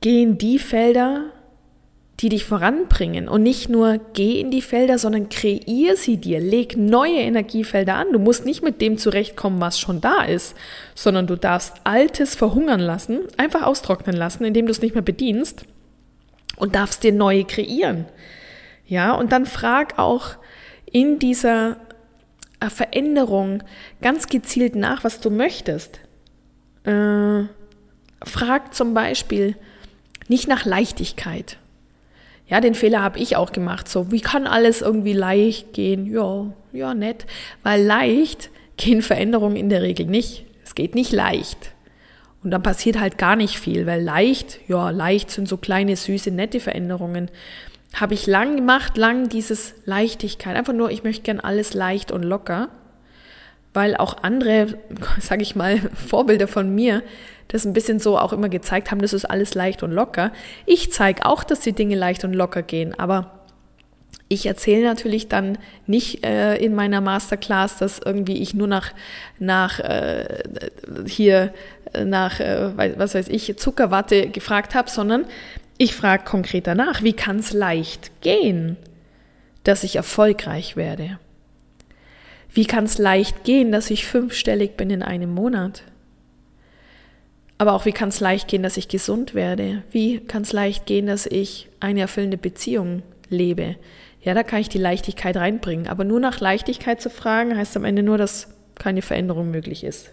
geh 0.00 0.22
in 0.22 0.38
die 0.38 0.58
Felder, 0.58 1.32
die 2.24 2.30
dich 2.30 2.46
voranbringen. 2.46 3.28
Und 3.28 3.42
nicht 3.42 3.68
nur 3.68 4.00
geh 4.14 4.40
in 4.40 4.50
die 4.50 4.62
Felder, 4.62 4.98
sondern 4.98 5.28
kreier 5.28 5.94
sie 5.94 6.16
dir. 6.16 6.40
Leg 6.40 6.74
neue 6.74 7.18
Energiefelder 7.18 7.96
an. 7.96 8.12
Du 8.12 8.18
musst 8.18 8.46
nicht 8.46 8.62
mit 8.62 8.80
dem 8.80 8.96
zurechtkommen, 8.96 9.60
was 9.60 9.78
schon 9.78 10.00
da 10.00 10.22
ist, 10.22 10.56
sondern 10.94 11.26
du 11.26 11.36
darfst 11.36 11.74
Altes 11.84 12.34
verhungern 12.34 12.80
lassen, 12.80 13.20
einfach 13.36 13.60
austrocknen 13.60 14.16
lassen, 14.16 14.46
indem 14.46 14.64
du 14.64 14.72
es 14.72 14.80
nicht 14.80 14.94
mehr 14.94 15.02
bedienst 15.02 15.66
und 16.56 16.74
darfst 16.74 17.02
dir 17.02 17.12
neue 17.12 17.44
kreieren. 17.44 18.06
Ja, 18.86 19.12
und 19.12 19.30
dann 19.30 19.44
frag 19.44 19.98
auch 19.98 20.30
in 20.90 21.18
dieser 21.18 21.76
äh, 22.60 22.70
Veränderung 22.70 23.62
ganz 24.00 24.28
gezielt 24.28 24.76
nach, 24.76 25.04
was 25.04 25.20
du 25.20 25.28
möchtest. 25.28 26.00
Äh, 26.84 27.44
frag 28.24 28.72
zum 28.74 28.94
Beispiel 28.94 29.56
nicht 30.28 30.48
nach 30.48 30.64
Leichtigkeit. 30.64 31.58
Ja, 32.46 32.60
den 32.60 32.74
Fehler 32.74 33.02
habe 33.02 33.18
ich 33.18 33.36
auch 33.36 33.52
gemacht. 33.52 33.88
So, 33.88 34.10
wie 34.12 34.20
kann 34.20 34.46
alles 34.46 34.82
irgendwie 34.82 35.14
leicht 35.14 35.72
gehen? 35.72 36.06
Ja, 36.06 36.46
ja, 36.72 36.94
nett. 36.94 37.26
Weil 37.62 37.82
leicht 37.82 38.50
gehen 38.76 39.02
Veränderungen 39.02 39.56
in 39.56 39.70
der 39.70 39.82
Regel 39.82 40.06
nicht. 40.06 40.44
Es 40.62 40.74
geht 40.74 40.94
nicht 40.94 41.12
leicht. 41.12 41.72
Und 42.42 42.50
dann 42.50 42.62
passiert 42.62 43.00
halt 43.00 43.16
gar 43.16 43.36
nicht 43.36 43.58
viel, 43.58 43.86
weil 43.86 44.02
leicht, 44.02 44.60
ja, 44.68 44.90
leicht 44.90 45.30
sind 45.30 45.48
so 45.48 45.56
kleine, 45.56 45.96
süße, 45.96 46.30
nette 46.30 46.60
Veränderungen. 46.60 47.30
Habe 47.94 48.12
ich 48.12 48.26
lang 48.26 48.56
gemacht, 48.56 48.98
lang 48.98 49.30
dieses 49.30 49.74
Leichtigkeit. 49.86 50.54
Einfach 50.54 50.74
nur, 50.74 50.90
ich 50.90 51.04
möchte 51.04 51.22
gern 51.22 51.40
alles 51.40 51.72
leicht 51.72 52.12
und 52.12 52.22
locker. 52.22 52.68
Weil 53.72 53.96
auch 53.96 54.22
andere, 54.22 54.78
sage 55.20 55.42
ich 55.42 55.56
mal, 55.56 55.78
Vorbilder 55.94 56.46
von 56.46 56.74
mir, 56.74 57.02
das 57.48 57.64
ein 57.64 57.72
bisschen 57.72 57.98
so 57.98 58.18
auch 58.18 58.32
immer 58.32 58.48
gezeigt 58.48 58.90
haben, 58.90 59.00
das 59.00 59.12
ist 59.12 59.24
alles 59.24 59.54
leicht 59.54 59.82
und 59.82 59.92
locker. 59.92 60.32
Ich 60.66 60.92
zeige 60.92 61.26
auch, 61.26 61.44
dass 61.44 61.60
die 61.60 61.72
Dinge 61.72 61.96
leicht 61.96 62.24
und 62.24 62.32
locker 62.32 62.62
gehen, 62.62 62.98
aber 62.98 63.40
ich 64.28 64.46
erzähle 64.46 64.84
natürlich 64.84 65.28
dann 65.28 65.58
nicht 65.86 66.24
äh, 66.24 66.56
in 66.56 66.74
meiner 66.74 67.00
Masterclass, 67.00 67.78
dass 67.78 67.98
irgendwie 67.98 68.42
ich 68.42 68.54
nur 68.54 68.66
nach, 68.66 68.92
nach 69.38 69.80
äh, 69.80 70.42
hier 71.06 71.52
nach, 72.04 72.40
äh, 72.40 72.96
was 72.98 73.14
weiß 73.14 73.28
ich, 73.28 73.56
Zuckerwatte 73.58 74.28
gefragt 74.28 74.74
habe, 74.74 74.90
sondern 74.90 75.26
ich 75.76 75.94
frage 75.94 76.24
konkret 76.24 76.66
danach, 76.66 77.02
wie 77.02 77.12
kann 77.12 77.38
es 77.38 77.52
leicht 77.52 78.20
gehen, 78.20 78.76
dass 79.64 79.84
ich 79.84 79.96
erfolgreich 79.96 80.76
werde? 80.76 81.18
Wie 82.52 82.66
kann 82.66 82.84
es 82.84 82.98
leicht 82.98 83.44
gehen, 83.44 83.72
dass 83.72 83.90
ich 83.90 84.06
fünfstellig 84.06 84.76
bin 84.76 84.90
in 84.90 85.02
einem 85.02 85.34
Monat? 85.34 85.82
Aber 87.58 87.72
auch, 87.72 87.84
wie 87.84 87.92
kann 87.92 88.08
es 88.08 88.20
leicht 88.20 88.48
gehen, 88.48 88.62
dass 88.62 88.76
ich 88.76 88.88
gesund 88.88 89.34
werde? 89.34 89.82
Wie 89.90 90.20
kann 90.20 90.42
es 90.42 90.52
leicht 90.52 90.86
gehen, 90.86 91.06
dass 91.06 91.26
ich 91.26 91.68
eine 91.80 92.00
erfüllende 92.00 92.36
Beziehung 92.36 93.02
lebe? 93.28 93.76
Ja, 94.20 94.34
da 94.34 94.42
kann 94.42 94.60
ich 94.60 94.68
die 94.68 94.78
Leichtigkeit 94.78 95.36
reinbringen. 95.36 95.86
Aber 95.86 96.04
nur 96.04 96.18
nach 96.18 96.40
Leichtigkeit 96.40 97.00
zu 97.00 97.10
fragen, 97.10 97.56
heißt 97.56 97.76
am 97.76 97.84
Ende 97.84 98.02
nur, 98.02 98.18
dass 98.18 98.48
keine 98.74 99.02
Veränderung 99.02 99.50
möglich 99.50 99.84
ist. 99.84 100.10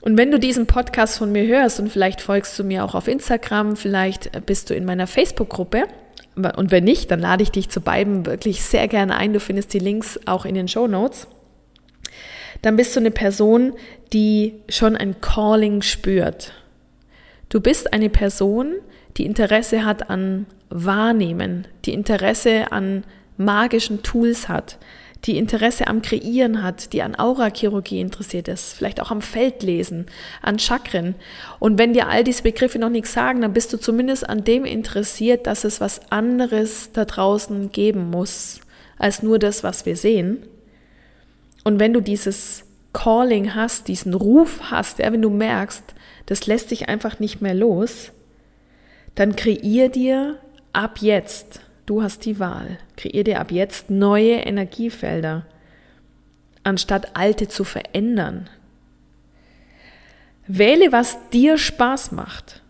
Und 0.00 0.16
wenn 0.16 0.30
du 0.30 0.38
diesen 0.38 0.66
Podcast 0.66 1.18
von 1.18 1.32
mir 1.32 1.46
hörst 1.46 1.80
und 1.80 1.90
vielleicht 1.90 2.20
folgst 2.20 2.58
du 2.58 2.64
mir 2.64 2.84
auch 2.84 2.94
auf 2.94 3.08
Instagram, 3.08 3.76
vielleicht 3.76 4.46
bist 4.46 4.70
du 4.70 4.74
in 4.74 4.84
meiner 4.84 5.06
Facebook-Gruppe. 5.06 5.84
Und 6.56 6.70
wenn 6.70 6.84
nicht, 6.84 7.10
dann 7.10 7.20
lade 7.20 7.42
ich 7.42 7.50
dich 7.50 7.68
zu 7.68 7.80
beiden 7.80 8.26
wirklich 8.26 8.62
sehr 8.62 8.86
gerne 8.86 9.16
ein. 9.16 9.32
Du 9.32 9.40
findest 9.40 9.72
die 9.72 9.80
Links 9.80 10.20
auch 10.26 10.44
in 10.44 10.54
den 10.54 10.68
Show 10.68 10.86
Notes 10.86 11.26
dann 12.62 12.76
bist 12.76 12.94
du 12.96 13.00
eine 13.00 13.10
Person, 13.10 13.72
die 14.12 14.54
schon 14.68 14.96
ein 14.96 15.20
Calling 15.20 15.82
spürt. 15.82 16.52
Du 17.48 17.60
bist 17.60 17.92
eine 17.92 18.10
Person, 18.10 18.74
die 19.16 19.24
Interesse 19.24 19.84
hat 19.84 20.10
an 20.10 20.46
Wahrnehmen, 20.70 21.66
die 21.84 21.92
Interesse 21.92 22.72
an 22.72 23.04
magischen 23.36 24.02
Tools 24.02 24.48
hat, 24.48 24.78
die 25.24 25.38
Interesse 25.38 25.88
am 25.88 26.02
Kreieren 26.02 26.62
hat, 26.62 26.92
die 26.92 27.02
an 27.02 27.16
Aurachirurgie 27.16 28.00
interessiert 28.00 28.48
ist, 28.48 28.74
vielleicht 28.74 29.00
auch 29.00 29.10
am 29.10 29.22
Feldlesen, 29.22 30.06
an 30.42 30.58
Chakren. 30.58 31.14
Und 31.58 31.78
wenn 31.78 31.92
dir 31.92 32.08
all 32.08 32.22
diese 32.22 32.42
Begriffe 32.42 32.78
noch 32.78 32.90
nichts 32.90 33.12
sagen, 33.12 33.40
dann 33.40 33.52
bist 33.52 33.72
du 33.72 33.78
zumindest 33.78 34.28
an 34.28 34.44
dem 34.44 34.64
interessiert, 34.64 35.46
dass 35.46 35.64
es 35.64 35.80
was 35.80 36.00
anderes 36.10 36.92
da 36.92 37.04
draußen 37.04 37.72
geben 37.72 38.10
muss, 38.10 38.60
als 38.98 39.22
nur 39.22 39.38
das, 39.38 39.64
was 39.64 39.86
wir 39.86 39.96
sehen. 39.96 40.44
Und 41.64 41.80
wenn 41.80 41.92
du 41.92 42.00
dieses 42.00 42.64
Calling 42.92 43.54
hast, 43.54 43.88
diesen 43.88 44.14
Ruf 44.14 44.70
hast, 44.70 44.98
ja, 44.98 45.12
wenn 45.12 45.22
du 45.22 45.30
merkst, 45.30 45.82
das 46.26 46.46
lässt 46.46 46.70
dich 46.70 46.88
einfach 46.88 47.18
nicht 47.18 47.40
mehr 47.40 47.54
los, 47.54 48.12
dann 49.14 49.36
kreier 49.36 49.88
dir 49.88 50.38
ab 50.72 50.98
jetzt 51.00 51.60
Du 51.88 52.02
hast 52.02 52.26
die 52.26 52.38
Wahl. 52.38 52.76
Kreier 52.98 53.24
dir 53.24 53.40
ab 53.40 53.50
jetzt 53.50 53.88
neue 53.88 54.34
Energiefelder, 54.34 55.46
anstatt 56.62 57.16
alte 57.16 57.48
zu 57.48 57.64
verändern. 57.64 58.50
Wähle, 60.46 60.92
was 60.92 61.16
dir 61.30 61.56
Spaß 61.56 62.12
macht. 62.12 62.60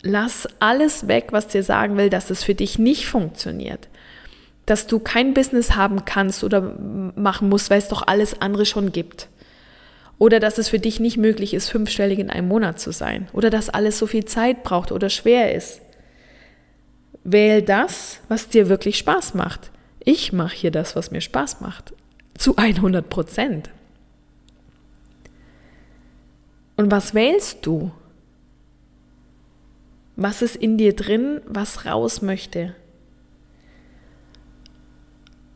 Lass 0.00 0.48
alles 0.60 1.08
weg, 1.08 1.28
was 1.32 1.48
dir 1.48 1.62
sagen 1.62 1.98
will, 1.98 2.08
dass 2.08 2.30
es 2.30 2.42
für 2.42 2.54
dich 2.54 2.78
nicht 2.78 3.06
funktioniert. 3.06 3.90
Dass 4.66 4.86
du 4.86 4.98
kein 4.98 5.34
Business 5.34 5.74
haben 5.74 6.04
kannst 6.04 6.44
oder 6.44 6.60
machen 6.60 7.48
musst, 7.48 7.70
weil 7.70 7.78
es 7.78 7.88
doch 7.88 8.06
alles 8.06 8.40
andere 8.40 8.66
schon 8.66 8.92
gibt. 8.92 9.28
Oder 10.18 10.38
dass 10.38 10.58
es 10.58 10.68
für 10.68 10.78
dich 10.78 11.00
nicht 11.00 11.16
möglich 11.16 11.52
ist, 11.52 11.68
fünfstellig 11.68 12.20
in 12.20 12.30
einem 12.30 12.46
Monat 12.46 12.78
zu 12.78 12.92
sein. 12.92 13.28
Oder 13.32 13.50
dass 13.50 13.68
alles 13.68 13.98
so 13.98 14.06
viel 14.06 14.24
Zeit 14.24 14.62
braucht 14.62 14.92
oder 14.92 15.10
schwer 15.10 15.52
ist. 15.52 15.80
Wähl 17.24 17.62
das, 17.62 18.20
was 18.28 18.48
dir 18.48 18.68
wirklich 18.68 18.98
Spaß 18.98 19.34
macht. 19.34 19.70
Ich 19.98 20.32
mache 20.32 20.54
hier 20.54 20.70
das, 20.70 20.94
was 20.94 21.10
mir 21.10 21.20
Spaß 21.20 21.60
macht. 21.60 21.92
Zu 22.38 22.56
100 22.56 23.08
Prozent. 23.08 23.70
Und 26.76 26.90
was 26.90 27.14
wählst 27.14 27.66
du? 27.66 27.90
Was 30.16 30.42
ist 30.42 30.56
in 30.56 30.78
dir 30.78 30.94
drin, 30.94 31.40
was 31.46 31.86
raus 31.86 32.22
möchte? 32.22 32.74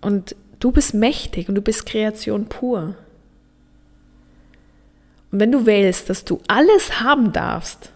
Und 0.01 0.37
du 0.61 0.73
bist 0.73 0.95
mächtig 0.95 1.49
und 1.49 1.55
du 1.55 1.63
bist 1.63 1.87
Kreation 1.87 2.47
pur. 2.47 2.97
Und 5.31 5.41
wenn 5.41 5.53
du 5.53 5.67
wählst, 5.67 6.09
dass 6.09 6.25
du 6.25 6.41
alles 6.49 7.01
haben 7.01 7.33
darfst, 7.33 7.91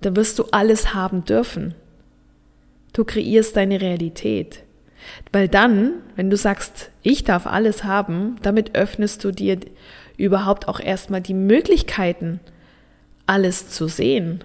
dann 0.00 0.16
wirst 0.16 0.38
du 0.38 0.44
alles 0.50 0.94
haben 0.94 1.24
dürfen. 1.24 1.74
Du 2.92 3.04
kreierst 3.04 3.56
deine 3.56 3.80
Realität. 3.80 4.62
Weil 5.32 5.48
dann, 5.48 5.92
wenn 6.16 6.30
du 6.30 6.36
sagst, 6.36 6.90
ich 7.02 7.24
darf 7.24 7.46
alles 7.46 7.84
haben, 7.84 8.36
damit 8.42 8.74
öffnest 8.74 9.22
du 9.24 9.30
dir 9.30 9.58
überhaupt 10.16 10.68
auch 10.68 10.80
erstmal 10.80 11.20
die 11.20 11.34
Möglichkeiten, 11.34 12.40
alles 13.26 13.68
zu 13.68 13.88
sehen. 13.88 14.42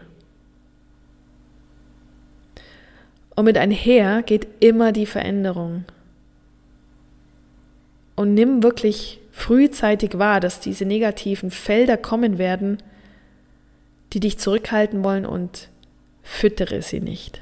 Und 3.35 3.45
mit 3.45 3.57
einher 3.57 4.23
geht 4.23 4.47
immer 4.59 4.91
die 4.91 5.05
Veränderung. 5.05 5.85
Und 8.21 8.35
nimm 8.35 8.61
wirklich 8.61 9.19
frühzeitig 9.31 10.19
wahr, 10.19 10.39
dass 10.39 10.59
diese 10.59 10.85
negativen 10.85 11.49
Felder 11.49 11.97
kommen 11.97 12.37
werden, 12.37 12.77
die 14.13 14.19
dich 14.19 14.37
zurückhalten 14.37 15.03
wollen 15.03 15.25
und 15.25 15.69
füttere 16.21 16.83
sie 16.83 16.99
nicht. 16.99 17.41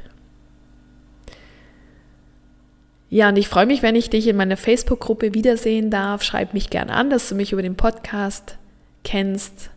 Ja, 3.10 3.28
und 3.28 3.38
ich 3.38 3.50
freue 3.50 3.66
mich, 3.66 3.84
wenn 3.84 3.98
ich 3.98 4.10
dich 4.10 4.26
in 4.26 4.38
meiner 4.38 4.56
Facebook-Gruppe 4.56 5.34
wiedersehen 5.34 5.90
darf. 5.90 6.24
Schreib 6.24 6.54
mich 6.54 6.70
gern 6.70 6.90
an, 6.90 7.10
dass 7.10 7.28
du 7.28 7.36
mich 7.36 7.52
über 7.52 7.62
den 7.62 7.76
Podcast 7.76 8.58
kennst 9.04 9.72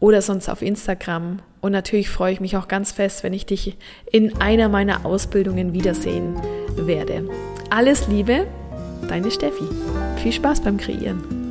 oder 0.00 0.22
sonst 0.22 0.48
auf 0.48 0.62
Instagram. 0.62 1.40
Und 1.60 1.72
natürlich 1.72 2.08
freue 2.08 2.32
ich 2.32 2.40
mich 2.40 2.56
auch 2.56 2.68
ganz 2.68 2.90
fest, 2.90 3.22
wenn 3.22 3.34
ich 3.34 3.44
dich 3.44 3.76
in 4.10 4.40
einer 4.40 4.70
meiner 4.70 5.04
Ausbildungen 5.04 5.74
wiedersehen 5.74 6.40
werde. 6.74 7.28
Alles 7.68 8.08
Liebe, 8.08 8.46
deine 9.08 9.30
Steffi. 9.30 9.68
Viel 10.22 10.32
Spaß 10.32 10.62
beim 10.62 10.76
Kreieren. 10.76 11.41